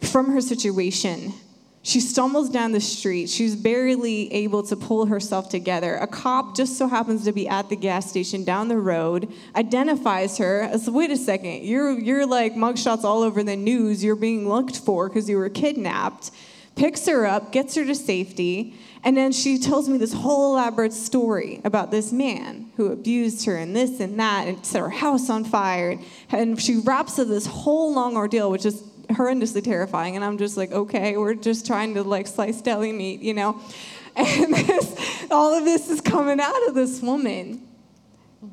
[0.00, 1.34] from her situation
[1.82, 3.30] she stumbles down the street.
[3.30, 5.96] She's barely able to pull herself together.
[5.96, 10.36] A cop just so happens to be at the gas station down the road, identifies
[10.36, 14.04] her as, wait a second, you're, you're like mugshots all over the news.
[14.04, 16.32] You're being looked for because you were kidnapped.
[16.80, 20.94] Picks her up, gets her to safety, and then she tells me this whole elaborate
[20.94, 25.28] story about this man who abused her and this and that and set her house
[25.28, 25.98] on fire.
[26.30, 30.16] And she wraps up this whole long ordeal, which is horrendously terrifying.
[30.16, 33.60] And I'm just like, okay, we're just trying to like slice deli meat, you know?
[34.16, 37.60] And this, all of this is coming out of this woman.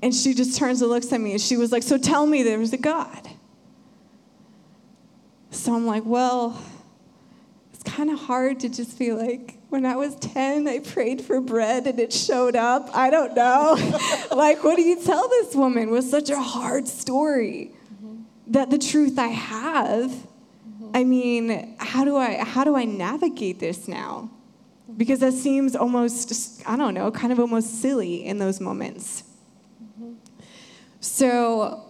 [0.03, 2.43] And she just turns and looks at me and she was like, So tell me
[2.43, 3.29] there was a God.
[5.49, 6.61] So I'm like, Well,
[7.97, 11.87] kind of hard to just be like, when I was 10, I prayed for bread
[11.87, 12.89] and it showed up.
[12.93, 13.75] I don't know.
[14.31, 15.89] like, what do you tell this woman?
[15.89, 18.21] It was such a hard story mm-hmm.
[18.51, 20.13] that the truth I have
[20.93, 24.29] I mean, how do I how do I navigate this now?
[24.95, 29.23] Because that seems almost I don't know, kind of almost silly in those moments.
[30.99, 31.86] So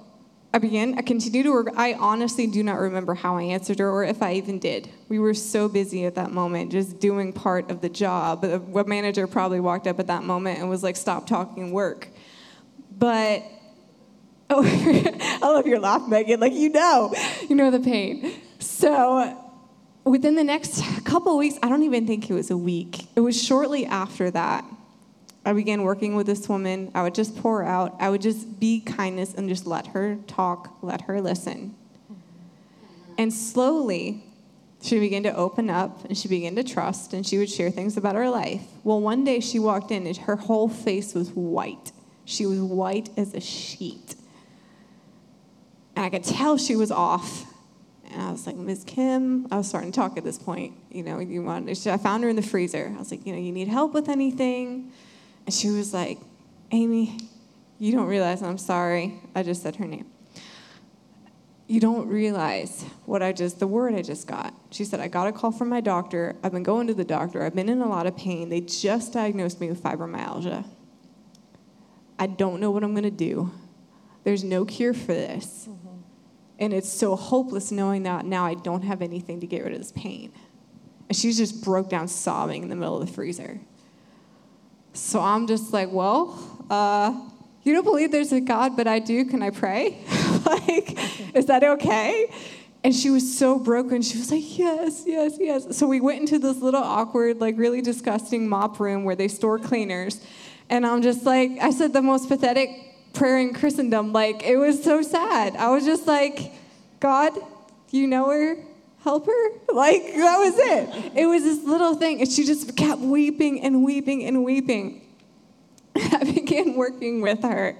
[0.53, 1.73] I began, I continued to work.
[1.75, 4.89] I honestly do not remember how I answered her or if I even did.
[5.09, 8.41] We were so busy at that moment, just doing part of the job.
[8.41, 12.07] The web manager probably walked up at that moment and was like, stop talking work.
[12.97, 13.43] But,
[14.49, 16.39] oh, I love your laugh, Megan.
[16.39, 17.13] Like, you know,
[17.49, 18.33] you know the pain.
[18.59, 19.37] So
[20.05, 23.41] within the next couple weeks, I don't even think it was a week, it was
[23.41, 24.65] shortly after that.
[25.47, 26.91] I began working with this woman.
[26.93, 27.95] I would just pour out.
[28.01, 31.73] I would just be kindness and just let her talk, let her listen.
[33.17, 34.25] And slowly,
[34.81, 37.95] she began to open up and she began to trust and she would share things
[37.95, 38.61] about her life.
[38.83, 41.93] Well, one day she walked in and her whole face was white.
[42.25, 44.15] She was white as a sheet.
[45.95, 47.45] And I could tell she was off.
[48.11, 48.83] And I was like, Ms.
[48.83, 50.73] Kim, I was starting to talk at this point.
[50.91, 52.91] You know, you want, I found her in the freezer.
[52.93, 54.91] I was like, you know, you need help with anything?
[55.47, 56.19] And she was like,
[56.71, 57.17] Amy,
[57.79, 60.05] you don't realize, I'm sorry, I just said her name.
[61.67, 64.53] You don't realize what I just, the word I just got.
[64.71, 66.35] She said, I got a call from my doctor.
[66.43, 67.43] I've been going to the doctor.
[67.43, 68.49] I've been in a lot of pain.
[68.49, 70.65] They just diagnosed me with fibromyalgia.
[72.19, 73.51] I don't know what I'm going to do.
[74.25, 75.69] There's no cure for this.
[75.69, 75.87] Mm-hmm.
[76.59, 79.79] And it's so hopeless knowing that now I don't have anything to get rid of
[79.79, 80.33] this pain.
[81.07, 83.61] And she just broke down sobbing in the middle of the freezer.
[84.97, 86.37] So I'm just like, well,
[86.69, 87.13] uh,
[87.63, 89.25] you don't believe there's a God, but I do.
[89.25, 89.97] Can I pray?
[90.45, 92.33] like, is that okay?
[92.83, 94.01] And she was so broken.
[94.01, 95.77] She was like, yes, yes, yes.
[95.77, 99.59] So we went into this little awkward, like really disgusting mop room where they store
[99.59, 100.19] cleaners.
[100.69, 102.69] And I'm just like, I said the most pathetic
[103.13, 104.13] prayer in Christendom.
[104.13, 105.55] Like, it was so sad.
[105.55, 106.51] I was just like,
[106.99, 107.33] God,
[107.91, 108.57] you know her?
[109.03, 109.49] Help her?
[109.73, 111.11] Like, that was it.
[111.15, 112.21] It was this little thing.
[112.21, 115.01] And she just kept weeping and weeping and weeping.
[115.95, 117.77] I began working with her.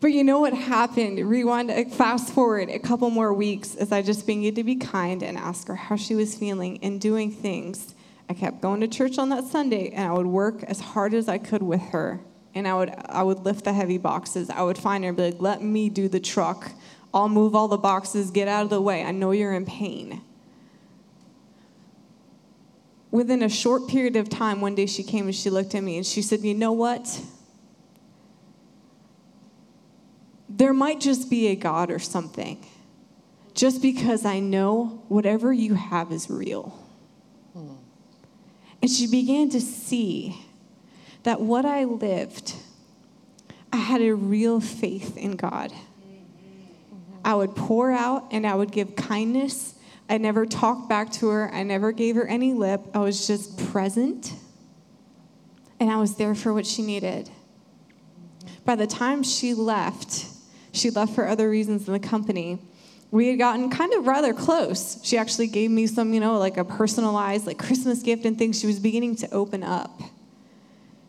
[0.00, 1.18] But you know what happened?
[1.18, 5.36] Rewind, fast forward a couple more weeks as I just began to be kind and
[5.36, 7.94] ask her how she was feeling and doing things.
[8.30, 11.28] I kept going to church on that Sunday and I would work as hard as
[11.28, 12.20] I could with her
[12.54, 14.50] and I would I would lift the heavy boxes.
[14.50, 16.72] I would find her and be like, "Let me do the truck.
[17.14, 18.30] I'll move all the boxes.
[18.30, 19.04] Get out of the way.
[19.04, 20.22] I know you're in pain."
[23.10, 25.96] Within a short period of time, one day she came and she looked at me
[25.96, 27.22] and she said, "You know what?
[30.48, 32.58] There might just be a God or something.
[33.54, 36.78] Just because I know whatever you have is real."
[37.54, 37.74] Hmm.
[38.82, 40.44] And she began to see
[41.22, 42.54] that what I lived,
[43.72, 45.72] I had a real faith in God.
[47.24, 49.74] I would pour out and I would give kindness.
[50.08, 51.52] I never talked back to her.
[51.52, 52.80] I never gave her any lip.
[52.94, 54.32] I was just present
[55.80, 57.30] and I was there for what she needed.
[58.64, 60.26] By the time she left,
[60.72, 62.58] she left for other reasons in the company.
[63.10, 65.00] We had gotten kind of rather close.
[65.02, 68.58] She actually gave me some, you know, like a personalized like Christmas gift and things.
[68.60, 70.00] She was beginning to open up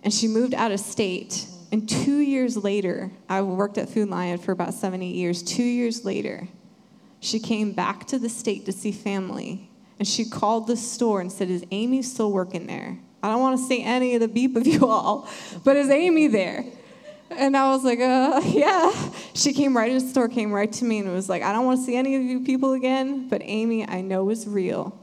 [0.04, 4.40] and she moved out of state And two years later, I worked at Food Lion
[4.40, 5.44] for about seven, eight years.
[5.44, 6.48] Two years later,
[7.20, 9.70] she came back to the state to see family.
[9.98, 12.98] And she called the store and said, Is Amy still working there?
[13.22, 15.28] I don't want to say any of the beep of you all,
[15.64, 16.66] but is Amy there?
[17.32, 18.92] And I was like, uh, yeah.
[19.34, 21.66] She came right in the store, came right to me, and was like, I don't
[21.66, 25.00] want to see any of you people again, but Amy, I know is real.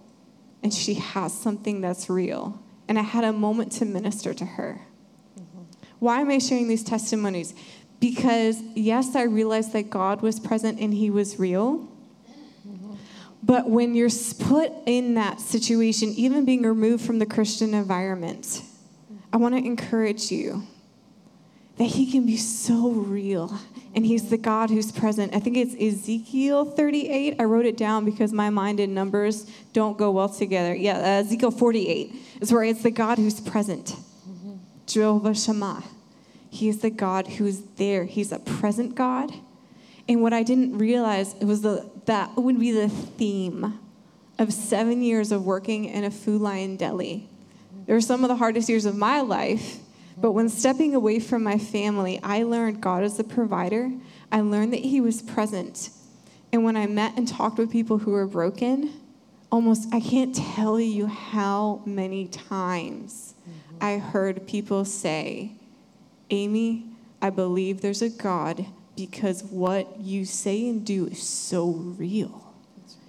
[0.62, 2.60] And she has something that's real.
[2.88, 4.80] And I had a moment to minister to her.
[5.98, 7.54] Why am I sharing these testimonies?
[8.00, 11.88] Because, yes, I realized that God was present and He was real.
[13.46, 18.60] But when you're put in that situation, even being removed from the Christian environment,
[19.32, 20.64] I want to encourage you
[21.78, 23.56] that He can be so real.
[23.94, 25.32] And He's the God who's present.
[25.32, 27.36] I think it's Ezekiel 38.
[27.38, 30.74] I wrote it down because my mind and numbers don't go well together.
[30.74, 33.94] Yeah, uh, Ezekiel 48 is where it's the God who's present.
[34.86, 35.84] Jehovah Shammah.
[36.50, 38.04] He is the God who's there.
[38.04, 39.32] He's a present God.
[40.08, 43.78] And what I didn't realize it was the, that would be the theme
[44.38, 47.28] of seven years of working in a Food Lion deli.
[47.86, 49.78] They were some of the hardest years of my life,
[50.16, 53.92] but when stepping away from my family, I learned God is the provider.
[54.32, 55.90] I learned that He was present.
[56.52, 58.92] And when I met and talked with people who were broken,
[59.52, 63.84] almost, I can't tell you how many times mm-hmm.
[63.84, 65.52] I heard people say,
[66.30, 66.86] Amy,
[67.22, 68.66] I believe there's a God
[68.96, 72.54] because what you say and do is so real.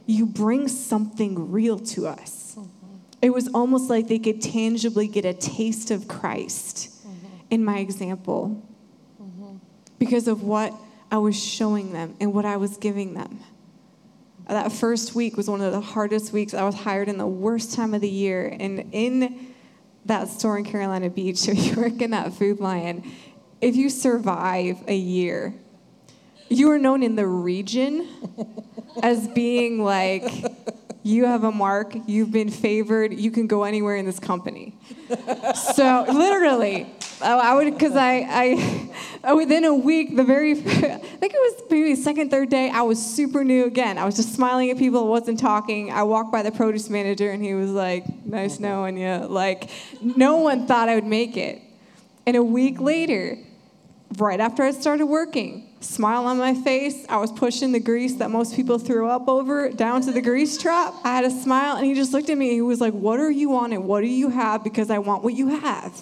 [0.05, 2.55] You bring something real to us.
[2.57, 2.69] Mm-hmm.
[3.21, 7.27] It was almost like they could tangibly get a taste of Christ mm-hmm.
[7.49, 8.63] in my example
[9.21, 9.57] mm-hmm.
[9.97, 10.73] because of what
[11.11, 13.39] I was showing them and what I was giving them.
[14.47, 16.53] That first week was one of the hardest weeks.
[16.53, 18.47] I was hired in the worst time of the year.
[18.47, 19.53] And in
[20.05, 23.03] that store in Carolina Beach, if you work in that Food Lion,
[23.61, 25.53] if you survive a year,
[26.49, 28.07] you were known in the region
[29.03, 30.23] as being like,
[31.03, 34.75] you have a mark, you've been favored, you can go anywhere in this company.
[35.55, 36.87] so literally,
[37.21, 38.89] oh, I would, because I, I,
[39.23, 42.81] oh, within a week, the very, I think it was maybe second, third day, I
[42.81, 43.97] was super new again.
[43.97, 45.91] I was just smiling at people, wasn't talking.
[45.91, 49.17] I walked by the produce manager and he was like, nice knowing you.
[49.27, 49.69] Like,
[50.01, 51.61] no one thought I would make it.
[52.25, 53.37] And a week later,
[54.17, 57.05] right after I started working, smile on my face.
[57.09, 60.57] I was pushing the grease that most people threw up over down to the grease
[60.57, 60.93] trap.
[61.03, 62.51] I had a smile, and he just looked at me.
[62.51, 64.63] He was like, What are you on and what do you have?
[64.63, 66.01] Because I want what you have.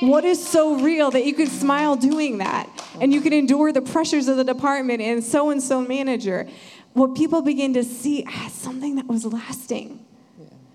[0.00, 2.68] What is so real that you could smile doing that
[3.00, 6.48] and you can endure the pressures of the department and so and so manager?
[6.92, 10.04] What people begin to see as something that was lasting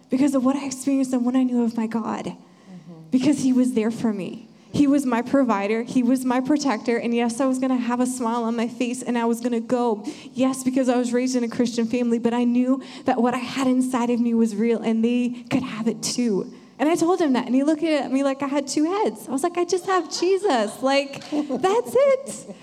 [0.10, 3.10] because of what I experienced and what I knew of my God, mm-hmm.
[3.12, 4.47] because He was there for me.
[4.72, 5.84] He was my provider.
[5.84, 6.98] He was my protector.
[6.98, 9.40] And yes, I was going to have a smile on my face and I was
[9.40, 10.06] going to go.
[10.34, 13.40] Yes, because I was raised in a Christian family, but I knew that what I
[13.40, 16.54] had inside of me was real and they could have it too.
[16.80, 17.46] And I told him that.
[17.46, 19.28] And he looked at me like I had two heads.
[19.28, 20.82] I was like, I just have Jesus.
[20.84, 22.56] Like, that's it.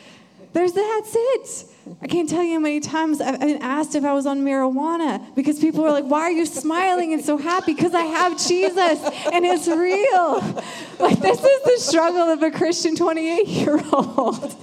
[0.53, 1.74] There's that's it.
[2.01, 5.35] I can't tell you how many times I've been asked if I was on marijuana
[5.35, 7.75] because people are like, Why are you smiling and so happy?
[7.75, 9.01] Because I have Jesus
[9.33, 10.63] and it's real.
[10.99, 14.57] Like, this is the struggle of a Christian 28 year old.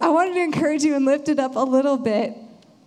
[0.00, 2.36] I wanted to encourage you and lift it up a little bit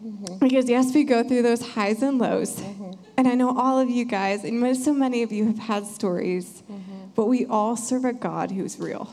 [0.04, 0.38] mm-hmm.
[0.38, 2.56] because, yes, we go through those highs and lows.
[2.56, 2.92] Mm-hmm.
[3.18, 6.64] And I know all of you guys, and so many of you have had stories,
[6.72, 7.08] mm-hmm.
[7.16, 9.10] but we all serve a God who's real.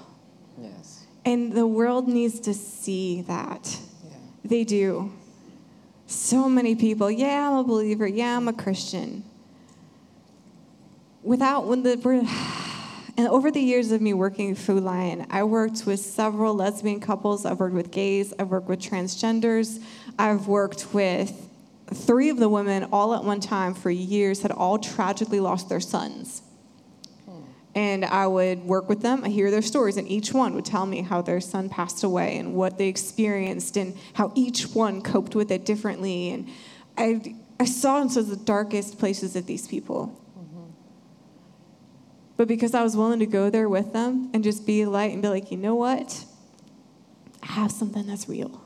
[1.27, 3.81] And the world needs to see that.
[4.05, 4.17] Yeah.
[4.45, 5.13] They do.
[6.07, 9.25] So many people, yeah, I'm a believer, yeah, I'm a Christian.
[11.25, 11.95] Without when the
[13.19, 17.45] and over the years of me working Food Lion, I worked with several lesbian couples,
[17.45, 19.83] I've worked with gays, I've worked with transgenders,
[20.17, 21.49] I've worked with
[21.93, 25.81] three of the women all at one time for years had all tragically lost their
[25.81, 26.43] sons
[27.77, 29.23] and I would work with them.
[29.23, 32.39] I hear their stories, and each one would tell me how their son passed away
[32.39, 36.31] and what they experienced, and how each one coped with it differently.
[36.31, 36.49] And
[36.97, 40.19] I, I saw into the darkest places of these people.
[40.39, 40.71] Mm-hmm.
[42.39, 45.13] But because I was willing to go there with them and just be a light
[45.13, 46.25] and be like, you know what?
[47.43, 48.65] I have something that's real.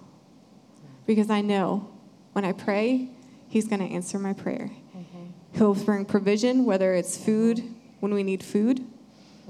[1.04, 1.90] Because I know
[2.32, 3.08] when I pray,
[3.48, 4.70] He's going to answer my prayer.
[4.96, 5.58] Mm-hmm.
[5.58, 7.64] He'll bring provision, whether it's food
[7.98, 8.86] when we need food,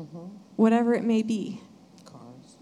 [0.00, 0.26] mm-hmm.
[0.56, 1.60] whatever it may be.
[2.04, 2.56] Cars.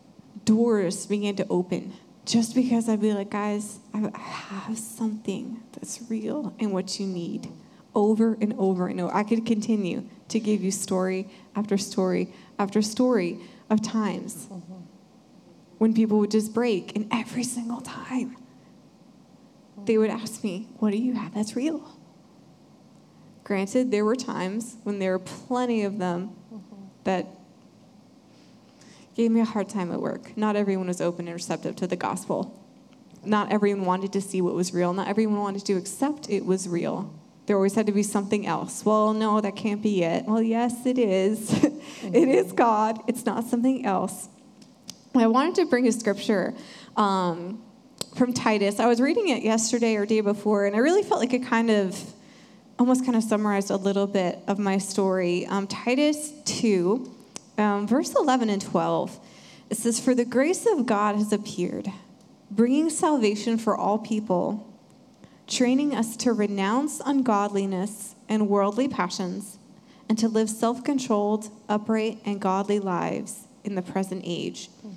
[0.45, 1.93] Doors began to open
[2.25, 7.49] just because I'd be like, guys, I have something that's real and what you need
[7.95, 9.15] over and over and over.
[9.15, 13.39] I could continue to give you story after story after story
[13.71, 14.49] of times
[15.79, 18.37] when people would just break, and every single time
[19.85, 21.97] they would ask me, What do you have that's real?
[23.45, 26.37] Granted, there were times when there were plenty of them
[27.05, 27.27] that
[29.15, 30.37] gave me a hard time at work.
[30.37, 32.59] Not everyone was open and receptive to the gospel.
[33.25, 34.93] Not everyone wanted to see what was real.
[34.93, 37.13] Not everyone wanted to accept it was real.
[37.47, 38.85] There always had to be something else.
[38.85, 40.27] Well, no, that can't be it.
[40.27, 41.53] Well, yes, it is.
[42.03, 43.01] it is God.
[43.09, 44.29] It's not something else.
[45.15, 46.55] I wanted to bring a scripture
[46.97, 47.63] um,
[48.15, 48.79] from Titus.
[48.79, 51.71] I was reading it yesterday or day before, and I really felt like it kind
[51.71, 51.99] of
[52.79, 55.47] almost kind of summarized a little bit of my story.
[55.47, 57.15] Um, Titus 2,
[57.59, 59.19] um, verse 11 and 12.
[59.71, 61.89] It says, For the grace of God has appeared,
[62.51, 64.67] bringing salvation for all people,
[65.47, 69.59] training us to renounce ungodliness and worldly passions,
[70.09, 74.69] and to live self controlled, upright, and godly lives in the present age.
[74.79, 74.95] Mm-hmm.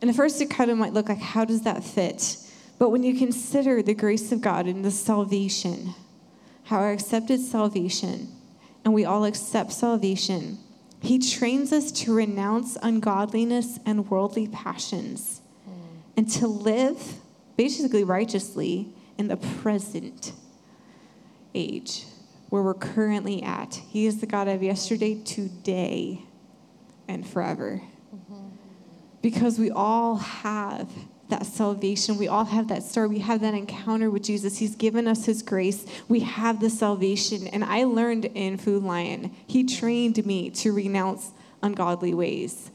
[0.00, 2.36] And at first, it kind of might look like, how does that fit?
[2.78, 5.94] But when you consider the grace of God and the salvation,
[6.64, 8.28] how I accepted salvation,
[8.84, 10.58] and we all accept salvation,
[11.00, 15.72] He trains us to renounce ungodliness and worldly passions mm.
[16.16, 17.14] and to live
[17.56, 18.88] basically righteously
[19.18, 20.32] in the present
[21.54, 22.04] age
[22.48, 23.74] where we're currently at.
[23.88, 26.22] He is the God of yesterday, today,
[27.08, 27.82] and forever.
[28.14, 28.46] Mm-hmm.
[29.22, 30.88] Because we all have
[31.34, 32.16] that salvation.
[32.16, 33.08] We all have that story.
[33.08, 34.58] We have that encounter with Jesus.
[34.58, 35.84] He's given us His grace.
[36.08, 37.48] We have the salvation.
[37.48, 41.32] And I learned in Food Lion, He trained me to renounce
[41.62, 42.70] ungodly ways.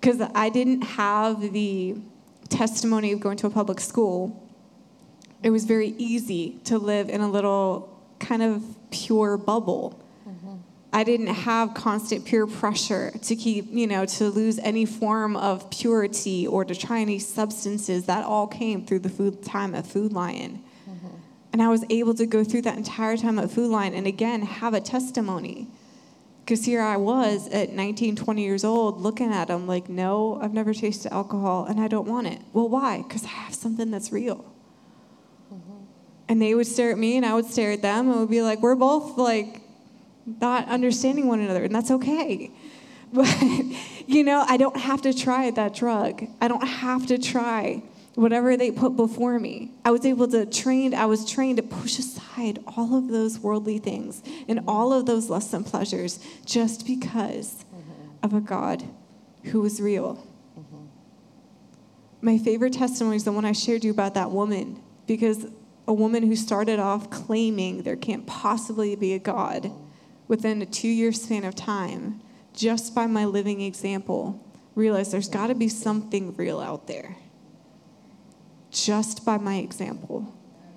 [0.00, 0.36] Because mm-hmm.
[0.36, 1.96] I didn't have the
[2.48, 4.50] testimony of going to a public school.
[5.42, 7.88] It was very easy to live in a little
[8.18, 10.01] kind of pure bubble
[10.94, 15.70] I didn't have constant peer pressure to keep, you know, to lose any form of
[15.70, 18.04] purity or to try any substances.
[18.04, 20.62] That all came through the food time at Food Lion.
[20.88, 21.08] Mm-hmm.
[21.54, 24.42] And I was able to go through that entire time at Food Lion and again
[24.42, 25.68] have a testimony.
[26.44, 30.52] Because here I was at 19, 20 years old looking at them like, no, I've
[30.52, 32.40] never tasted alcohol and I don't want it.
[32.52, 32.98] Well, why?
[32.98, 34.44] Because I have something that's real.
[35.54, 35.84] Mm-hmm.
[36.28, 38.42] And they would stare at me and I would stare at them and would be
[38.42, 39.61] like, we're both like
[40.26, 42.50] not understanding one another, and that's okay.
[43.14, 43.28] But,
[44.06, 46.26] you know, I don't have to try that drug.
[46.40, 47.82] I don't have to try
[48.14, 49.72] whatever they put before me.
[49.84, 53.78] I was able to train, I was trained to push aside all of those worldly
[53.78, 58.10] things and all of those lusts and pleasures just because mm-hmm.
[58.22, 58.82] of a God
[59.44, 60.26] who was real.
[60.58, 60.84] Mm-hmm.
[62.22, 65.46] My favorite testimony is the one I shared you about that woman, because
[65.86, 69.72] a woman who started off claiming there can't possibly be a God
[70.28, 72.20] within a two year span of time,
[72.54, 74.40] just by my living example,
[74.74, 77.16] realize there's got to be something real out there.
[78.70, 80.34] Just by my example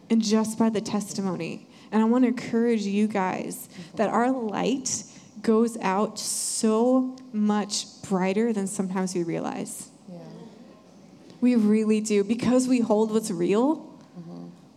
[0.10, 1.68] and just by the testimony.
[1.92, 5.04] And I want to encourage you guys that our light
[5.42, 9.90] goes out so much brighter than sometimes we realize.
[10.10, 10.18] Yeah.
[11.40, 12.24] We really do.
[12.24, 13.95] Because we hold what's real,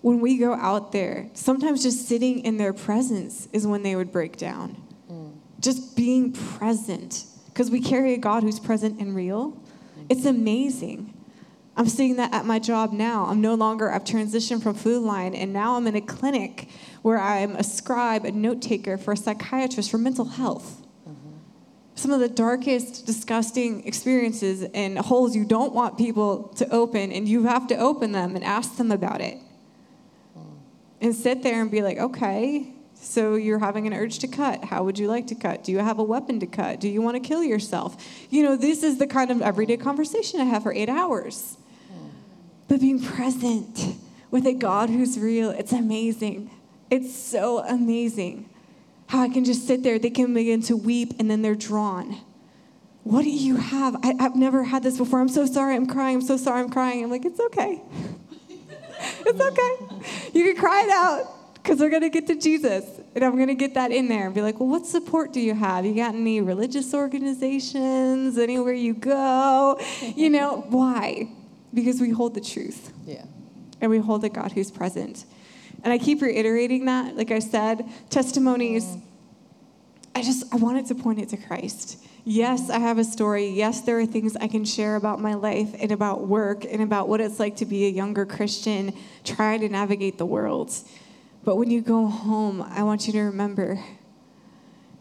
[0.08, 4.10] when we go out there, sometimes just sitting in their presence is when they would
[4.10, 4.82] break down.
[5.12, 5.34] Mm.
[5.60, 9.50] Just being present, because we carry a God who's present and real.
[9.50, 10.04] Mm-hmm.
[10.08, 11.12] It's amazing.
[11.76, 13.26] I'm seeing that at my job now.
[13.26, 16.70] I'm no longer, I've transitioned from Food Lion, and now I'm in a clinic
[17.02, 20.86] where I'm a scribe, a note taker for a psychiatrist for mental health.
[21.06, 21.36] Mm-hmm.
[21.96, 27.28] Some of the darkest, disgusting experiences and holes you don't want people to open, and
[27.28, 29.36] you have to open them and ask them about it
[31.00, 34.64] and sit there and be like, okay, so you're having an urge to cut.
[34.64, 35.64] How would you like to cut?
[35.64, 36.80] Do you have a weapon to cut?
[36.80, 37.96] Do you want to kill yourself?
[38.30, 41.56] You know, this is the kind of everyday conversation I have for eight hours.
[42.66, 43.96] But being present
[44.30, 46.50] with a God who's real, it's amazing.
[46.90, 48.48] It's so amazing
[49.06, 52.20] how I can just sit there, they can begin to weep, and then they're drawn.
[53.04, 53.96] What do you have?
[54.04, 55.20] I, have never had this before.
[55.20, 56.16] I'm so sorry, I'm crying.
[56.16, 57.02] I'm so sorry, I'm crying.
[57.02, 57.80] I'm like, it's okay.
[59.28, 60.38] It's okay.
[60.38, 62.84] You can cry it out because we're going to get to Jesus.
[63.14, 65.40] And I'm going to get that in there and be like, well, what support do
[65.40, 65.84] you have?
[65.84, 69.80] You got any religious organizations, anywhere you go?
[70.16, 71.30] You know, why?
[71.74, 72.92] Because we hold the truth.
[73.06, 73.24] Yeah.
[73.80, 75.24] And we hold the God who's present.
[75.84, 77.16] And I keep reiterating that.
[77.16, 79.02] Like I said, testimonies, mm.
[80.14, 82.04] I just, I wanted to point it to Christ.
[82.30, 83.48] Yes, I have a story.
[83.48, 87.08] Yes, there are things I can share about my life and about work and about
[87.08, 88.92] what it's like to be a younger Christian
[89.24, 90.70] trying to navigate the world.
[91.42, 93.82] But when you go home, I want you to remember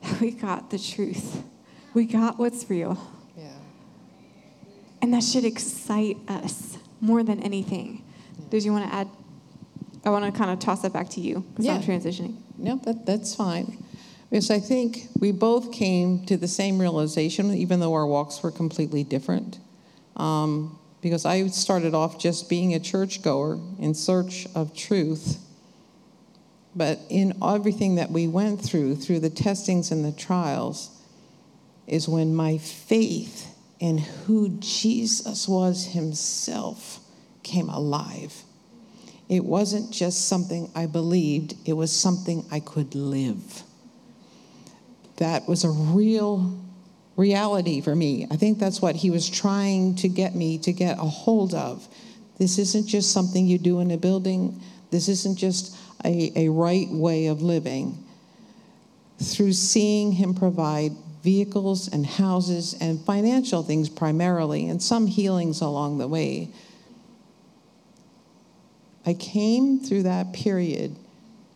[0.03, 1.43] that we got the truth.
[1.93, 2.97] We got what's real.
[3.38, 3.49] Yeah.
[5.01, 8.05] And that should excite us more than anything.
[8.49, 9.09] Did you want to add?
[10.05, 11.73] I want to kind of toss it back to you because Yeah.
[11.73, 12.38] I'm transitioning.
[12.57, 13.84] No, that, that's fine.
[14.30, 18.51] Because I think we both came to the same realization, even though our walks were
[18.51, 19.59] completely different.
[20.17, 25.39] Um, because I started off just being a churchgoer in search of truth.
[26.75, 30.91] But in everything that we went through, through the testings and the trials,
[31.88, 36.99] is when my faith in who Jesus was himself
[37.43, 38.43] came alive.
[39.30, 43.63] It wasn't just something I believed, it was something I could live.
[45.18, 46.57] That was a real
[47.15, 48.28] reality for me.
[48.30, 51.88] I think that's what he was trying to get me to get a hold of.
[52.38, 54.61] This isn't just something you do in a building,
[54.91, 58.03] this isn't just a, a right way of living.
[59.20, 60.91] Through seeing him provide
[61.24, 66.49] vehicles and houses and financial things primarily, and some healings along the way.
[69.05, 70.95] I came through that period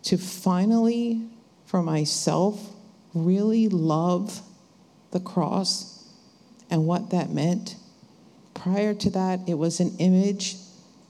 [0.03, 1.22] to finally,
[1.66, 2.70] for myself,
[3.14, 4.41] really love
[5.12, 6.07] the cross
[6.70, 7.76] and what that meant.
[8.53, 10.55] Prior to that, it was an image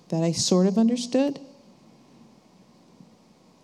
[0.10, 1.39] that I sort of understood.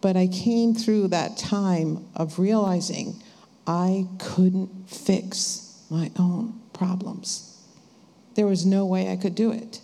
[0.01, 3.21] But I came through that time of realizing
[3.65, 7.61] I couldn't fix my own problems.
[8.35, 9.81] There was no way I could do it.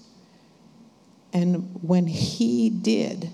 [1.33, 3.31] And when he did,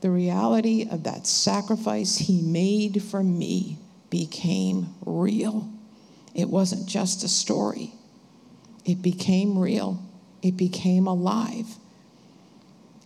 [0.00, 3.78] the reality of that sacrifice he made for me
[4.10, 5.70] became real.
[6.34, 7.92] It wasn't just a story,
[8.84, 10.02] it became real,
[10.42, 11.66] it became alive.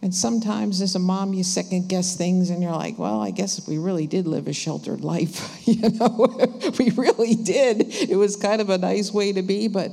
[0.02, 3.66] And sometimes as a mom, you second guess things and you're like, well, I guess
[3.66, 5.62] we really did live a sheltered life.
[5.66, 7.86] you know, we really did.
[7.88, 9.92] It was kind of a nice way to be, but,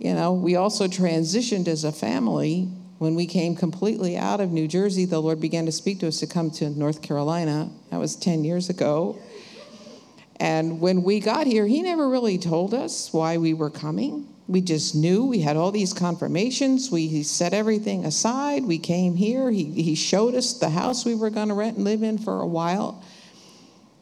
[0.00, 2.68] you know, we also transitioned as a family
[2.98, 6.18] when we came completely out of New Jersey, the Lord began to speak to us
[6.20, 7.70] to come to North Carolina.
[7.90, 9.18] That was 10 years ago.
[10.38, 14.28] And when we got here, He never really told us why we were coming.
[14.48, 16.90] We just knew we had all these confirmations.
[16.90, 18.64] We set everything aside.
[18.64, 19.50] We came here.
[19.50, 22.40] He, he showed us the house we were going to rent and live in for
[22.40, 23.02] a while.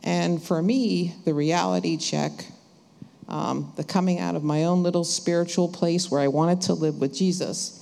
[0.03, 2.33] And for me, the reality check,
[3.27, 7.01] um, the coming out of my own little spiritual place where I wanted to live
[7.01, 7.81] with Jesus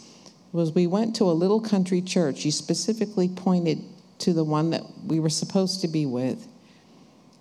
[0.53, 2.43] was we went to a little country church.
[2.43, 3.83] He specifically pointed
[4.19, 6.47] to the one that we were supposed to be with.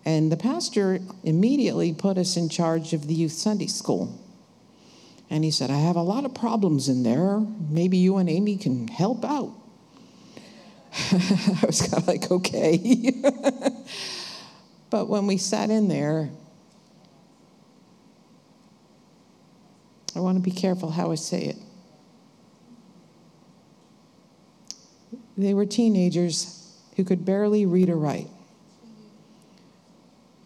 [0.05, 4.19] And the pastor immediately put us in charge of the youth Sunday school.
[5.29, 7.39] And he said, I have a lot of problems in there.
[7.69, 9.53] Maybe you and Amy can help out.
[11.11, 13.13] I was kind of like, okay.
[14.89, 16.29] but when we sat in there,
[20.15, 21.55] I want to be careful how I say it.
[25.37, 28.27] They were teenagers who could barely read or write.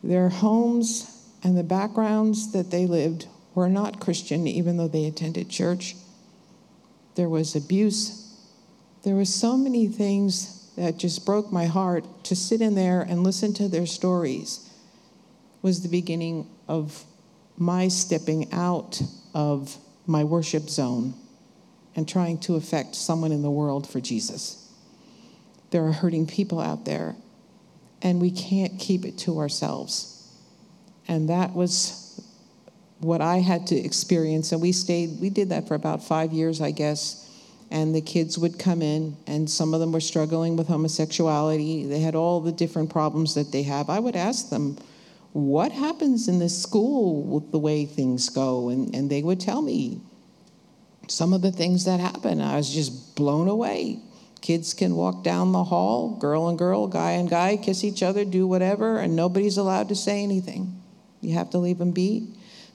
[0.06, 1.12] Their homes
[1.43, 5.95] and the backgrounds that they lived were not Christian, even though they attended church.
[7.16, 8.38] There was abuse.
[9.01, 12.06] There were so many things that just broke my heart.
[12.26, 14.70] To sit in there and listen to their stories
[15.64, 17.03] was the beginning of
[17.58, 19.01] my stepping out
[19.34, 19.76] of
[20.06, 21.16] my worship zone
[21.95, 24.72] and trying to affect someone in the world for Jesus.
[25.72, 27.16] There are hurting people out there,
[28.06, 30.30] and we can't keep it to ourselves.
[31.08, 32.24] And that was
[32.99, 34.51] what I had to experience.
[34.51, 37.24] And we stayed, we did that for about five years, I guess.
[37.72, 41.88] And the kids would come in, and some of them were struggling with homosexuality.
[41.88, 43.89] They had all the different problems that they have.
[43.89, 44.78] I would ask them,
[45.34, 48.70] What happens in this school with the way things go?
[48.70, 49.99] And, and they would tell me
[51.08, 52.39] some of the things that happen.
[52.39, 53.99] I was just blown away.
[54.46, 58.24] Kids can walk down the hall, girl and girl, guy and guy, kiss each other,
[58.24, 60.80] do whatever, and nobody's allowed to say anything.
[61.20, 62.28] You have to leave them be.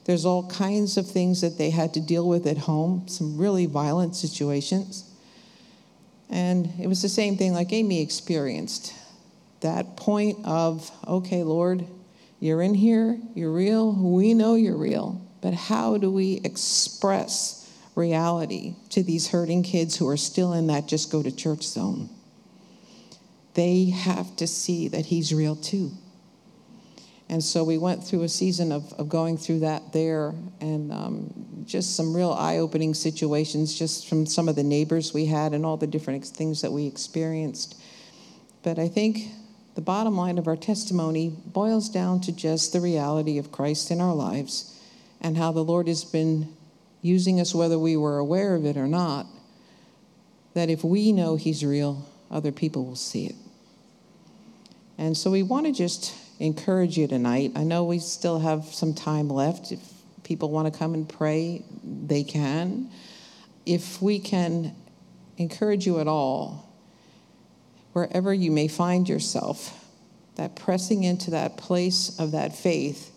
[0.03, 3.67] There's all kinds of things that they had to deal with at home, some really
[3.67, 5.09] violent situations.
[6.29, 8.93] And it was the same thing like Amy experienced.
[9.61, 11.85] That point of, okay, Lord,
[12.41, 17.60] you're in here, you're real, we know you're real, but how do we express
[17.95, 22.09] reality to these hurting kids who are still in that just go to church zone?
[23.53, 25.91] They have to see that He's real too.
[27.31, 31.63] And so we went through a season of, of going through that there and um,
[31.65, 35.65] just some real eye opening situations just from some of the neighbors we had and
[35.65, 37.81] all the different things that we experienced.
[38.63, 39.19] But I think
[39.75, 44.01] the bottom line of our testimony boils down to just the reality of Christ in
[44.01, 44.77] our lives
[45.21, 46.53] and how the Lord has been
[47.01, 49.25] using us whether we were aware of it or not,
[50.53, 53.35] that if we know He's real, other people will see it.
[54.97, 57.53] And so we want to just encourage you tonight.
[57.55, 59.71] I know we still have some time left.
[59.71, 59.79] If
[60.23, 62.89] people want to come and pray, they can.
[63.65, 64.75] If we can
[65.37, 66.71] encourage you at all,
[67.93, 69.77] wherever you may find yourself,
[70.35, 73.10] that pressing into that place of that faith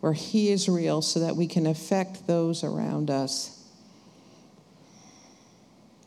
[0.00, 3.56] where He is real so that we can affect those around us.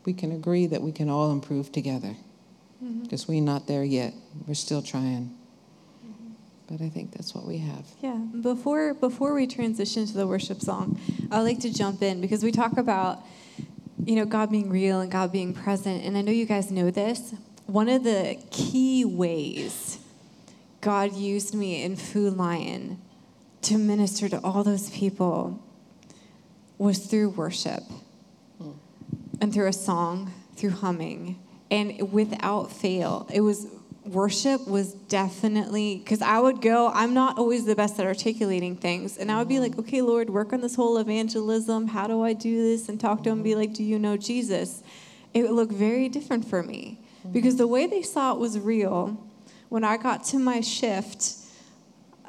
[0.04, 2.16] We can agree that we can all improve together
[3.02, 3.32] because mm-hmm.
[3.32, 4.12] we're not there yet.
[4.46, 5.34] We're still trying.
[6.04, 6.32] Mm-hmm.
[6.68, 7.86] But I think that's what we have.
[8.02, 8.16] Yeah.
[8.16, 12.52] Before before we transition to the worship song, I'd like to jump in because we
[12.52, 13.20] talk about
[14.04, 16.90] you know God being real and God being present, and I know you guys know
[16.90, 17.34] this.
[17.66, 19.98] One of the key ways
[20.82, 23.00] God used me in Food Lion
[23.64, 25.62] to minister to all those people
[26.78, 27.82] was through worship
[28.58, 28.72] hmm.
[29.40, 31.38] and through a song, through humming.
[31.70, 33.66] And without fail, it was
[34.04, 39.16] worship was definitely because I would go, I'm not always the best at articulating things.
[39.16, 39.80] And I would be like, hmm.
[39.80, 41.88] okay, Lord, work on this whole evangelism.
[41.88, 42.88] How do I do this?
[42.88, 43.60] And talk to him and be hmm.
[43.60, 44.82] like, do you know Jesus?
[45.32, 47.32] It would look very different for me hmm.
[47.32, 49.20] because the way they saw it was real.
[49.70, 51.43] When I got to my shift,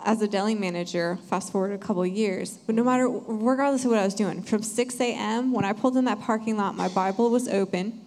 [0.06, 3.99] as a deli manager, fast forward a couple years, but no matter, regardless of what
[3.99, 7.32] I was doing, from 6 a.m., when I pulled in that parking lot, my Bible
[7.32, 8.01] was open.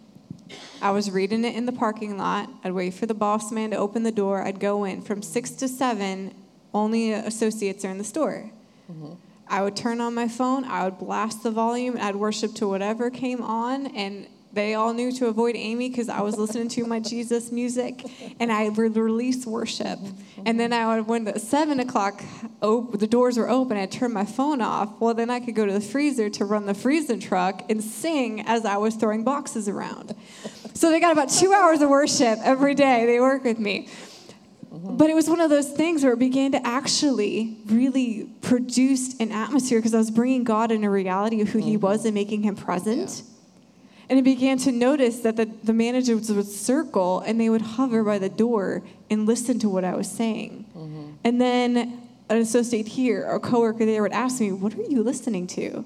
[0.81, 2.49] I was reading it in the parking lot.
[2.63, 4.43] I'd wait for the boss man to open the door.
[4.43, 5.03] I'd go in.
[5.03, 6.33] From 6 to 7,
[6.73, 8.51] only associates are in the store.
[8.91, 9.15] Mm-hmm.
[9.49, 13.11] I would turn on my phone, I would blast the volume, I'd worship to whatever
[13.11, 17.01] came on, and they all knew to avoid Amy because I was listening to my
[17.01, 18.05] Jesus music,
[18.41, 19.99] and I would release worship.
[20.47, 22.23] And then I would, when the seven o'clock,
[22.63, 25.01] op- the doors were open, I'd turn my phone off.
[25.01, 28.41] Well, then I could go to the freezer to run the freezing truck and sing
[28.47, 30.15] as I was throwing boxes around.
[30.75, 33.05] So they got about two hours of worship every day.
[33.05, 33.89] They work with me.
[34.71, 39.33] But it was one of those things where it began to actually really produce an
[39.33, 41.81] atmosphere because I was bringing God in a reality of who He mm-hmm.
[41.81, 43.23] was and making Him present.
[43.25, 43.38] Yeah.
[44.09, 48.03] And he began to notice that the, the managers would circle and they would hover
[48.03, 50.65] by the door and listen to what I was saying.
[50.77, 51.11] Mm-hmm.
[51.25, 55.03] And then an associate here or a coworker there would ask me, What are you
[55.03, 55.85] listening to?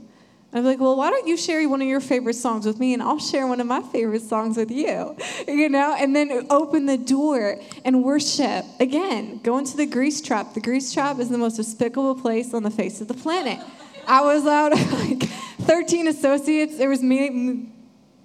[0.54, 3.02] I'm like, well, why don't you share one of your favorite songs with me and
[3.02, 5.16] I'll share one of my favorite songs with you?
[5.48, 8.64] You know, and then open the door and worship.
[8.80, 10.54] Again, go into the grease trap.
[10.54, 13.58] The grease trap is the most despicable place on the face of the planet.
[14.06, 15.22] I was out of like
[15.62, 16.78] 13 associates.
[16.78, 17.68] There was me,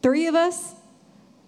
[0.02, 0.74] three of us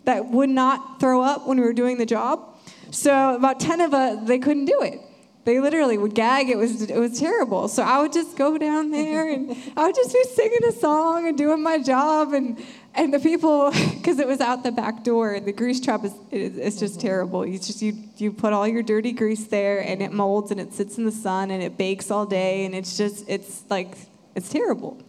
[0.05, 2.57] that would not throw up when we were doing the job.
[2.91, 4.99] So about 10 of us, they couldn't do it.
[5.45, 6.49] They literally would gag.
[6.49, 7.69] It was it was terrible.
[7.69, 11.27] So I would just go down there and I would just be singing a song
[11.27, 15.39] and doing my job and and the people because it was out the back door.
[15.39, 17.45] The grease trap is it's just terrible.
[17.45, 20.73] You just you you put all your dirty grease there and it molds and it
[20.73, 23.97] sits in the sun and it bakes all day and it's just it's like
[24.35, 25.01] it's terrible.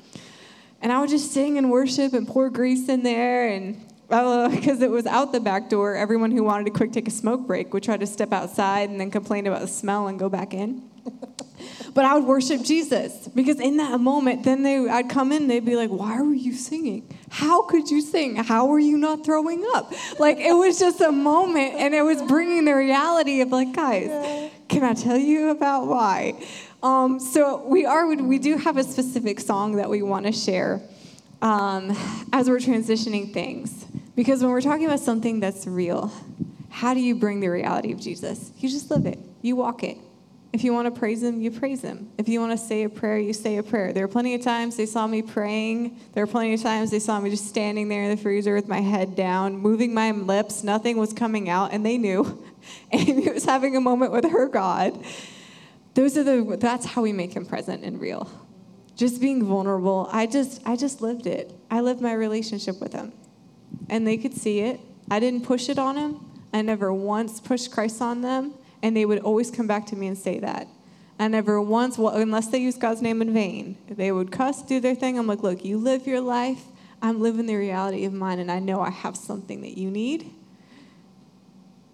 [0.82, 3.48] And I would just sing and worship and pour grease in there.
[3.48, 7.06] And because uh, it was out the back door, everyone who wanted to quick take
[7.06, 10.18] a smoke break would try to step outside and then complain about the smell and
[10.18, 10.82] go back in.
[11.94, 15.64] but I would worship Jesus because in that moment, then they, I'd come in, they'd
[15.64, 17.08] be like, "Why were you singing?
[17.30, 18.36] How could you sing?
[18.36, 22.20] How were you not throwing up?" Like it was just a moment, and it was
[22.22, 26.34] bringing the reality of like, guys, can I tell you about why?
[26.82, 30.80] Um, so we are we do have a specific song that we want to share
[31.42, 31.94] um,
[32.32, 33.84] as we're transitioning things
[34.16, 36.10] because when we're talking about something that's real,
[36.70, 38.50] how do you bring the reality of Jesus?
[38.58, 39.18] You just live it.
[39.42, 39.98] You walk it.
[40.52, 42.10] If you want to praise him, you praise him.
[42.18, 43.92] If you want to say a prayer, you say a prayer.
[43.92, 46.00] There are plenty of times they saw me praying.
[46.14, 48.66] There are plenty of times they saw me just standing there in the freezer with
[48.66, 50.64] my head down, moving my lips.
[50.64, 52.42] Nothing was coming out, and they knew.
[52.92, 54.98] Amy was having a moment with her God.
[55.94, 58.30] Those are the that's how we make him present and real.
[58.96, 60.08] Just being vulnerable.
[60.12, 61.52] I just I just lived it.
[61.70, 63.12] I lived my relationship with him.
[63.88, 64.80] And they could see it.
[65.10, 66.20] I didn't push it on him.
[66.52, 70.06] I never once pushed Christ on them, and they would always come back to me
[70.08, 70.66] and say that.
[71.18, 74.80] I never once, well, unless they use God's name in vain, they would cuss, do
[74.80, 75.18] their thing.
[75.18, 76.64] I'm like, look, you live your life.
[77.02, 80.32] I'm living the reality of mine, and I know I have something that you need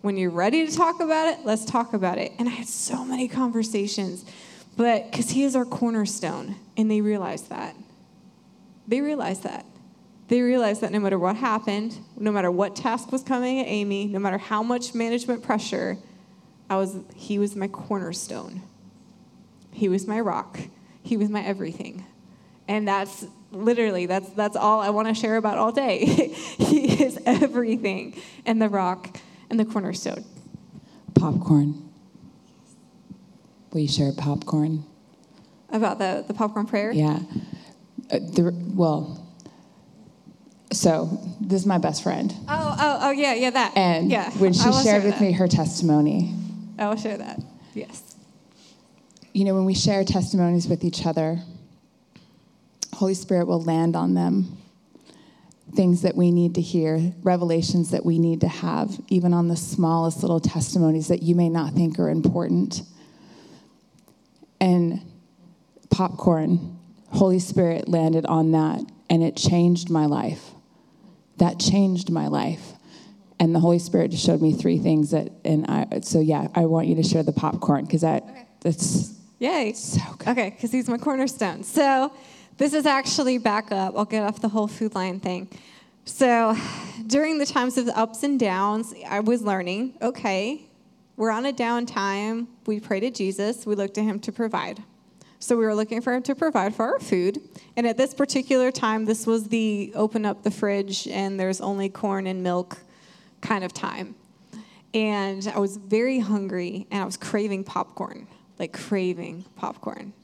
[0.06, 2.32] when you're ready to talk about it, let's talk about it.
[2.38, 4.24] And I had so many conversations,
[4.76, 7.74] but because he is our cornerstone, and they realized that.
[8.86, 9.66] They realized that.
[10.28, 14.06] They realized that no matter what happened, no matter what task was coming at Amy,
[14.06, 15.98] no matter how much management pressure,
[16.70, 18.62] I was, he was my cornerstone.
[19.72, 20.60] He was my rock.
[21.02, 22.04] He was my everything.
[22.68, 26.04] And that's literally that's that's all I want to share about all day.
[26.58, 29.20] he is everything and the rock
[29.50, 30.24] and the cornerstone.
[31.14, 31.82] Popcorn.
[33.72, 34.84] Will you share popcorn?
[35.70, 36.92] About the, the popcorn prayer?
[36.92, 37.18] Yeah.
[38.10, 39.26] Uh, the, well,
[40.72, 42.32] so this is my best friend.
[42.48, 43.76] Oh, oh, oh, yeah, yeah, that.
[43.76, 45.20] And yeah, when she shared share with that.
[45.20, 46.34] me her testimony,
[46.78, 47.40] I will share that.
[47.74, 48.14] Yes.
[49.32, 51.40] you know, when we share testimonies with each other,
[52.94, 54.55] Holy Spirit will land on them.
[55.74, 59.56] Things that we need to hear, revelations that we need to have, even on the
[59.56, 62.82] smallest little testimonies that you may not think are important.
[64.60, 65.00] And
[65.90, 66.78] popcorn,
[67.10, 70.50] Holy Spirit landed on that, and it changed my life.
[71.38, 72.72] That changed my life.
[73.38, 76.64] And the Holy Spirit just showed me three things that, and I, so yeah, I
[76.66, 78.24] want you to share the popcorn because that,
[78.60, 79.74] that's Yay.
[79.74, 80.28] so good.
[80.28, 81.62] Okay, because he's my cornerstone.
[81.62, 82.12] So
[82.58, 83.94] this is actually back up.
[83.96, 85.48] I'll get off the whole Food Lion thing.
[86.04, 86.56] So
[87.06, 90.62] during the times of the ups and downs, I was learning okay,
[91.16, 92.46] we're on a downtime.
[92.66, 94.82] We pray to Jesus, we look to him to provide.
[95.38, 97.40] So we were looking for him to provide for our food.
[97.76, 101.88] And at this particular time, this was the open up the fridge and there's only
[101.88, 102.78] corn and milk
[103.40, 104.14] kind of time.
[104.94, 108.26] And I was very hungry and I was craving popcorn,
[108.58, 110.14] like craving popcorn.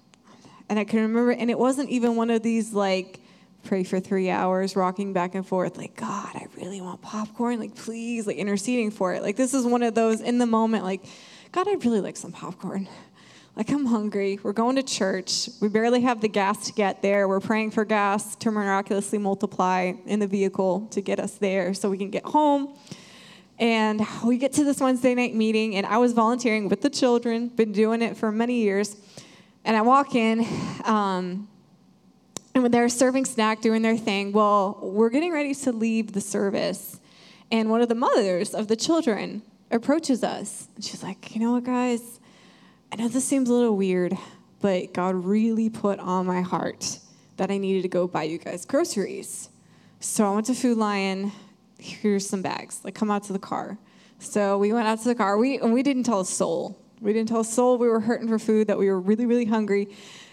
[0.73, 3.21] And I can remember, and it wasn't even one of these like
[3.63, 7.75] pray for three hours, rocking back and forth, like, God, I really want popcorn, like,
[7.75, 9.23] please, like interceding for it.
[9.23, 11.05] Like, this is one of those in the moment, like,
[11.53, 12.89] God, I'd really like some popcorn.
[13.55, 14.41] Like, I'm hungry.
[14.43, 15.51] We're going to church.
[15.61, 17.29] We barely have the gas to get there.
[17.29, 21.91] We're praying for gas to miraculously multiply in the vehicle to get us there so
[21.91, 22.75] we can get home.
[23.59, 27.49] And we get to this Wednesday night meeting, and I was volunteering with the children,
[27.49, 28.97] been doing it for many years.
[29.65, 30.41] And I walk in,
[30.85, 31.49] um,
[32.55, 36.21] and when they're serving snack, doing their thing, well, we're getting ready to leave the
[36.21, 37.01] service.
[37.51, 40.69] And one of the mothers of the children approaches us.
[40.75, 42.21] And she's like, You know what, guys?
[42.93, 44.17] I know this seems a little weird,
[44.61, 46.99] but God really put on my heart
[47.37, 49.49] that I needed to go buy you guys groceries.
[50.01, 51.33] So I went to Food Lion.
[51.79, 52.81] Here's some bags.
[52.85, 53.79] Like, come out to the car.
[54.19, 55.39] So we went out to the car.
[55.39, 56.79] We and we didn't tell a soul.
[57.03, 58.69] We didn't tell a soul we were hurting for food.
[58.69, 59.89] That we were really, really hungry,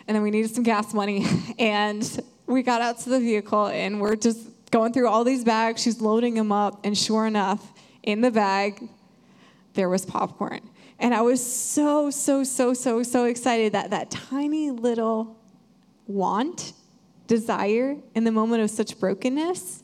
[0.08, 1.26] and then we needed some gas money.
[1.60, 5.82] And we got out to the vehicle, and we're just going through all these bags.
[5.82, 8.88] She's loading them up, and sure enough, in the bag,
[9.74, 10.62] there was popcorn.
[11.00, 15.38] And I was so, so, so, so, so excited that that tiny little
[16.06, 16.74] want,
[17.28, 19.84] desire in the moment of such brokenness,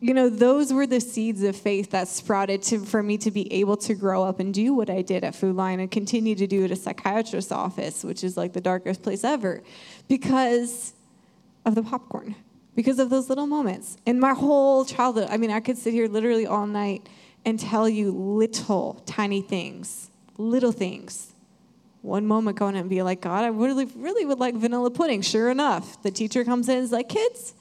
[0.00, 3.50] you know, those were the seeds of faith that sprouted to, for me to be
[3.52, 6.46] able to grow up and do what I did at Food Lion and continue to
[6.46, 9.62] do at a psychiatrist's office, which is like the darkest place ever,
[10.06, 10.92] because
[11.64, 12.34] of the popcorn,
[12.74, 13.96] because of those little moments.
[14.04, 17.08] In my whole childhood, I mean, I could sit here literally all night
[17.46, 21.32] and tell you little tiny things, little things.
[22.02, 25.22] One moment going and be like, God, I really, really would like vanilla pudding.
[25.22, 27.54] Sure enough, the teacher comes in and is like, kids,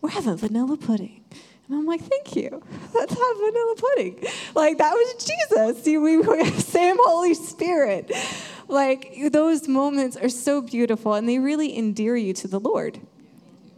[0.00, 1.22] we're having vanilla pudding.
[1.68, 2.62] And I'm like, thank you.
[2.92, 4.24] Let's have vanilla pudding.
[4.54, 5.82] Like, that was Jesus.
[5.82, 8.12] See, we were same Holy Spirit.
[8.68, 13.00] Like, those moments are so beautiful and they really endear you to the Lord.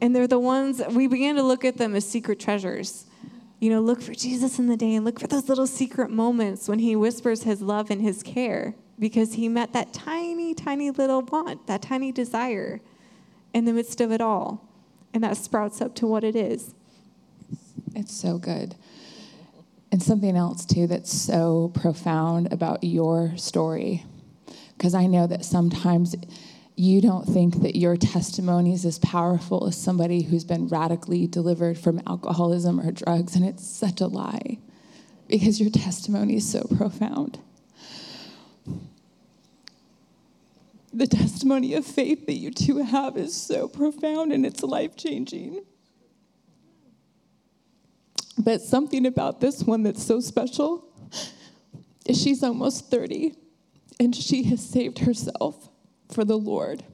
[0.00, 3.06] And they're the ones, we began to look at them as secret treasures.
[3.60, 6.68] You know, look for Jesus in the day and look for those little secret moments
[6.68, 11.22] when he whispers his love and his care because he met that tiny, tiny little
[11.22, 12.80] want, that tiny desire
[13.54, 14.62] in the midst of it all.
[15.14, 16.74] And that sprouts up to what it is.
[17.96, 18.74] It's so good.
[19.90, 24.04] And something else, too, that's so profound about your story,
[24.76, 26.14] because I know that sometimes
[26.76, 31.78] you don't think that your testimony is as powerful as somebody who's been radically delivered
[31.78, 34.58] from alcoholism or drugs, and it's such a lie,
[35.28, 37.38] because your testimony is so profound.
[40.92, 45.62] The testimony of faith that you two have is so profound and it's life changing.
[48.38, 50.84] But something about this one that's so special
[52.04, 53.34] is she's almost 30
[53.98, 55.68] and she has saved herself
[56.10, 56.84] for the Lord.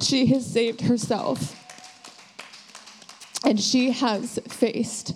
[0.00, 1.54] She has saved herself.
[3.44, 5.14] And she has faced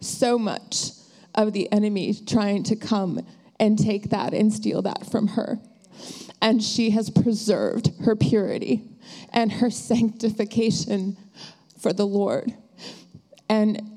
[0.00, 0.90] so much
[1.34, 3.20] of the enemy trying to come
[3.58, 5.58] and take that and steal that from her.
[6.40, 8.82] And she has preserved her purity
[9.32, 11.16] and her sanctification
[11.78, 12.54] for the Lord.
[13.48, 13.93] And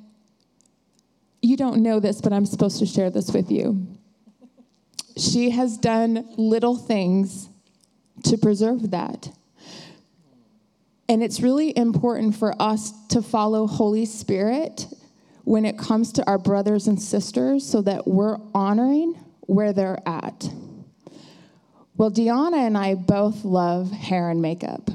[1.48, 3.88] you don't know this, but I'm supposed to share this with you.
[5.16, 7.48] She has done little things
[8.26, 9.30] to preserve that.
[11.08, 14.88] And it's really important for us to follow Holy Spirit
[15.46, 20.50] when it comes to our brothers and sisters so that we're honoring where they're at.
[21.96, 24.90] Well, Deanna and I both love hair and makeup.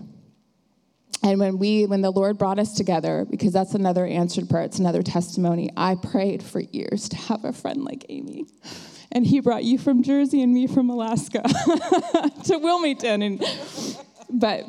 [1.23, 4.79] And when we when the Lord brought us together, because that's another answered prayer, it's
[4.79, 8.47] another testimony, I prayed for years to have a friend like Amy.
[9.13, 11.43] And he brought you from Jersey and me from Alaska
[12.45, 13.23] to Wilmington.
[13.23, 13.45] And
[14.31, 14.65] but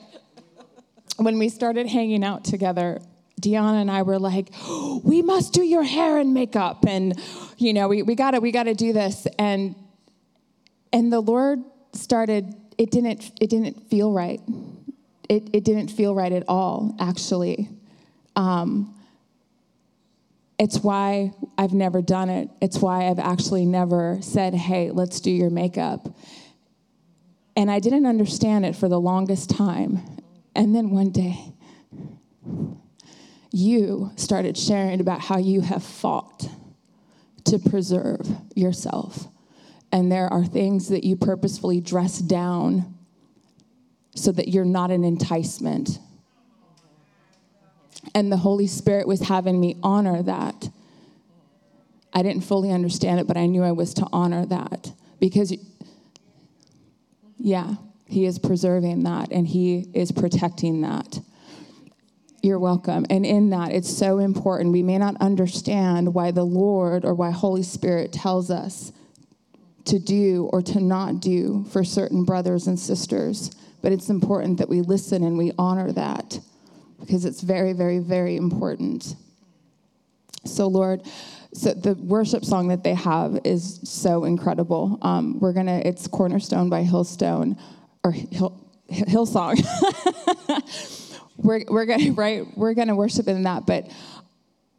[1.17, 2.99] when we started hanging out together,
[3.41, 4.49] Deanna and I were like,
[5.03, 6.85] we must do your hair and makeup.
[6.87, 7.19] And,
[7.57, 9.27] you know, we, we gotta, we gotta do this.
[9.37, 9.75] And
[10.91, 14.39] and the Lord started, it didn't, it didn't feel right.
[15.29, 17.69] It, it didn't feel right at all, actually.
[18.35, 18.93] Um,
[20.59, 22.49] it's why I've never done it.
[22.61, 26.15] It's why I've actually never said, hey, let's do your makeup.
[27.55, 29.99] And I didn't understand it for the longest time.
[30.55, 31.53] And then one day,
[33.51, 36.47] you started sharing about how you have fought
[37.45, 39.27] to preserve yourself.
[39.91, 42.92] And there are things that you purposefully dress down
[44.15, 45.99] so that you're not an enticement.
[48.15, 50.69] And the Holy Spirit was having me honor that.
[52.13, 55.55] I didn't fully understand it, but I knew I was to honor that because,
[57.39, 61.19] yeah, He is preserving that and He is protecting that.
[62.43, 63.05] You're welcome.
[63.09, 64.73] And in that, it's so important.
[64.73, 68.91] We may not understand why the Lord or why Holy Spirit tells us
[69.85, 73.51] to do or to not do for certain brothers and sisters,
[73.83, 76.39] but it's important that we listen and we honor that
[77.01, 79.15] because it's very, very, very important.
[80.45, 81.01] So, Lord,
[81.53, 84.97] so the worship song that they have is so incredible.
[85.01, 87.59] Um, we're gonna, it's Cornerstone by Hillstone
[88.05, 88.57] or Hill,
[88.89, 89.61] Hillsong.
[91.37, 92.47] we're, we're gonna, right?
[92.57, 93.91] We're gonna worship in that, but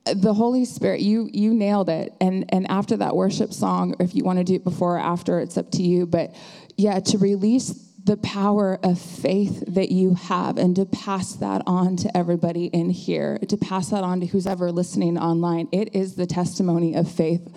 [0.06, 2.12] the Holy Spirit, you you nailed it.
[2.20, 5.40] And and after that worship song, if you want to do it before or after,
[5.40, 6.04] it's up to you.
[6.04, 6.34] But
[6.76, 11.96] yeah, to release the power of faith that you have and to pass that on
[11.96, 15.68] to everybody in here, to pass that on to who's ever listening online.
[15.72, 17.48] It is the testimony of faith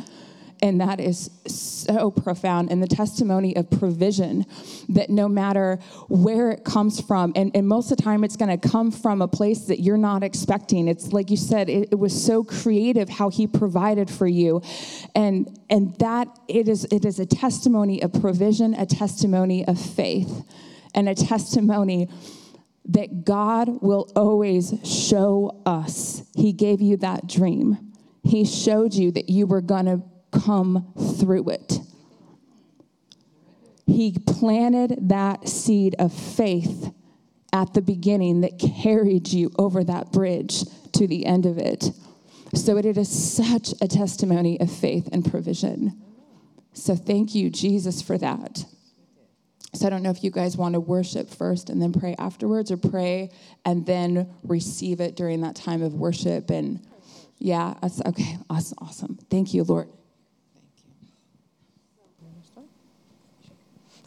[0.62, 2.72] and that is so profound.
[2.72, 4.46] And the testimony of provision
[4.90, 8.58] that no matter where it comes from, and, and most of the time it's going
[8.58, 10.88] to come from a place that you're not expecting.
[10.88, 14.62] It's like you said, it, it was so creative how he provided for you.
[15.16, 20.44] And and that it is it is a testimony of provision, a testimony of faith,
[20.96, 22.10] and a testimony
[22.90, 26.24] that God will always show us.
[26.36, 27.94] He gave you that dream.
[28.24, 30.02] He showed you that you were going to
[30.44, 31.80] come through it.
[33.86, 36.94] He planted that seed of faith
[37.54, 40.64] at the beginning that carried you over that bridge
[40.94, 41.92] to the end of it.
[42.54, 46.02] So it is such a testimony of faith and provision.
[46.74, 48.66] So thank you, Jesus, for that.
[49.74, 52.72] So I don't know if you guys want to worship first and then pray afterwards,
[52.72, 53.32] or pray
[53.66, 56.50] and then receive it during that time of worship.
[56.50, 56.86] And
[57.38, 58.38] yeah, that's okay.
[58.50, 58.78] Awesome.
[58.82, 59.20] Awesome.
[59.30, 59.90] Thank you, Lord.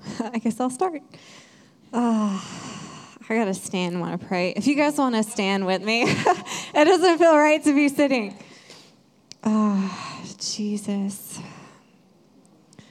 [0.20, 1.02] I guess I'll start.
[1.92, 2.40] Uh,
[3.30, 4.50] I gotta stand and want to pray.
[4.56, 8.36] If you guys want to stand with me, it doesn't feel right to be sitting.
[9.44, 11.40] Ah, Jesus.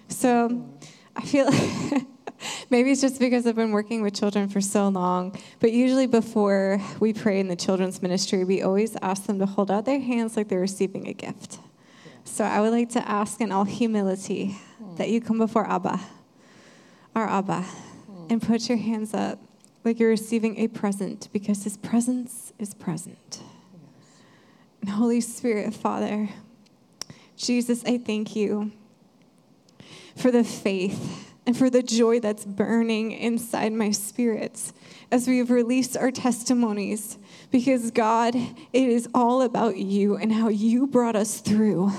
[0.07, 0.69] So
[1.15, 1.49] I feel
[2.69, 6.81] maybe it's just because I've been working with children for so long, but usually before
[6.99, 10.37] we pray in the children's ministry, we always ask them to hold out their hands
[10.37, 11.59] like they're receiving a gift.
[12.23, 14.57] So I would like to ask in all humility
[14.97, 15.99] that you come before Abba
[17.15, 17.65] our Abba
[18.29, 19.39] and put your hands up
[19.83, 23.41] like you're receiving a present because his presence is present.
[24.81, 26.29] And Holy Spirit, Father,
[27.35, 28.71] Jesus, I thank you
[30.15, 34.73] for the faith and for the joy that's burning inside my spirits
[35.11, 37.17] as we have released our testimonies
[37.49, 41.91] because God, it is all about you and how you brought us through.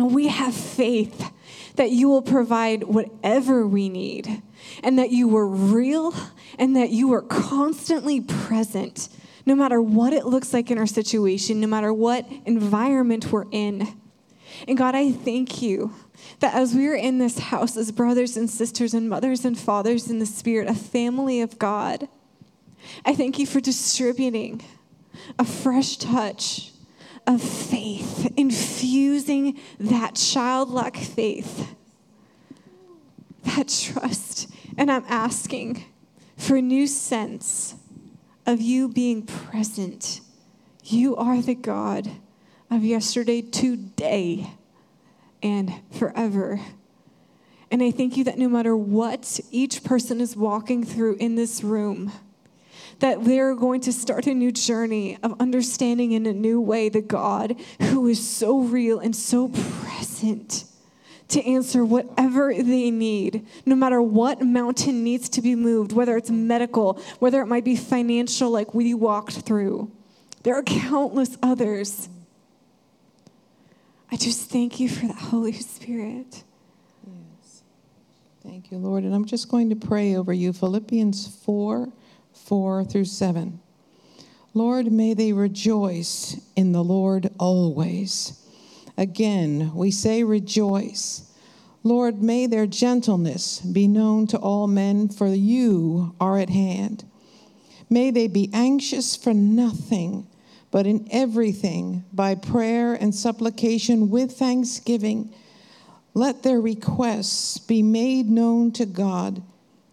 [0.00, 1.30] And we have faith
[1.76, 4.40] that you will provide whatever we need,
[4.82, 6.14] and that you were real,
[6.58, 9.10] and that you were constantly present,
[9.44, 13.94] no matter what it looks like in our situation, no matter what environment we're in.
[14.66, 15.94] And God, I thank you
[16.38, 20.08] that as we are in this house as brothers and sisters and mothers and fathers
[20.08, 22.08] in the Spirit, a family of God,
[23.04, 24.62] I thank you for distributing
[25.38, 26.69] a fresh touch
[27.30, 31.76] of faith, infusing that childlike faith,
[33.44, 34.48] that trust.
[34.76, 35.84] And I'm asking
[36.36, 37.76] for a new sense
[38.46, 40.20] of you being present.
[40.84, 42.10] You are the God
[42.68, 44.50] of yesterday, today,
[45.40, 46.60] and forever.
[47.70, 51.62] And I thank you that no matter what each person is walking through in this
[51.62, 52.10] room,
[53.00, 57.00] that they're going to start a new journey of understanding in a new way the
[57.00, 60.64] God who is so real and so present
[61.28, 66.30] to answer whatever they need, no matter what mountain needs to be moved, whether it's
[66.30, 69.90] medical, whether it might be financial, like we walked through.
[70.42, 72.08] There are countless others.
[74.10, 76.42] I just thank you for the Holy Spirit.
[77.06, 77.62] Yes.
[78.42, 79.04] Thank you, Lord.
[79.04, 80.52] And I'm just going to pray over you.
[80.52, 81.92] Philippians 4
[82.44, 83.60] 4 through 7.
[84.52, 88.44] Lord, may they rejoice in the Lord always.
[88.96, 91.32] Again, we say rejoice.
[91.82, 97.04] Lord, may their gentleness be known to all men, for you are at hand.
[97.88, 100.26] May they be anxious for nothing,
[100.70, 105.32] but in everything, by prayer and supplication with thanksgiving,
[106.12, 109.42] let their requests be made known to God,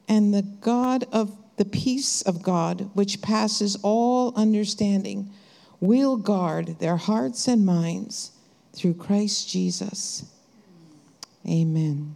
[0.08, 5.32] and the God of the peace of God, which passes all understanding,
[5.80, 8.32] will guard their hearts and minds
[8.74, 10.26] through Christ Jesus.
[11.48, 12.16] Amen.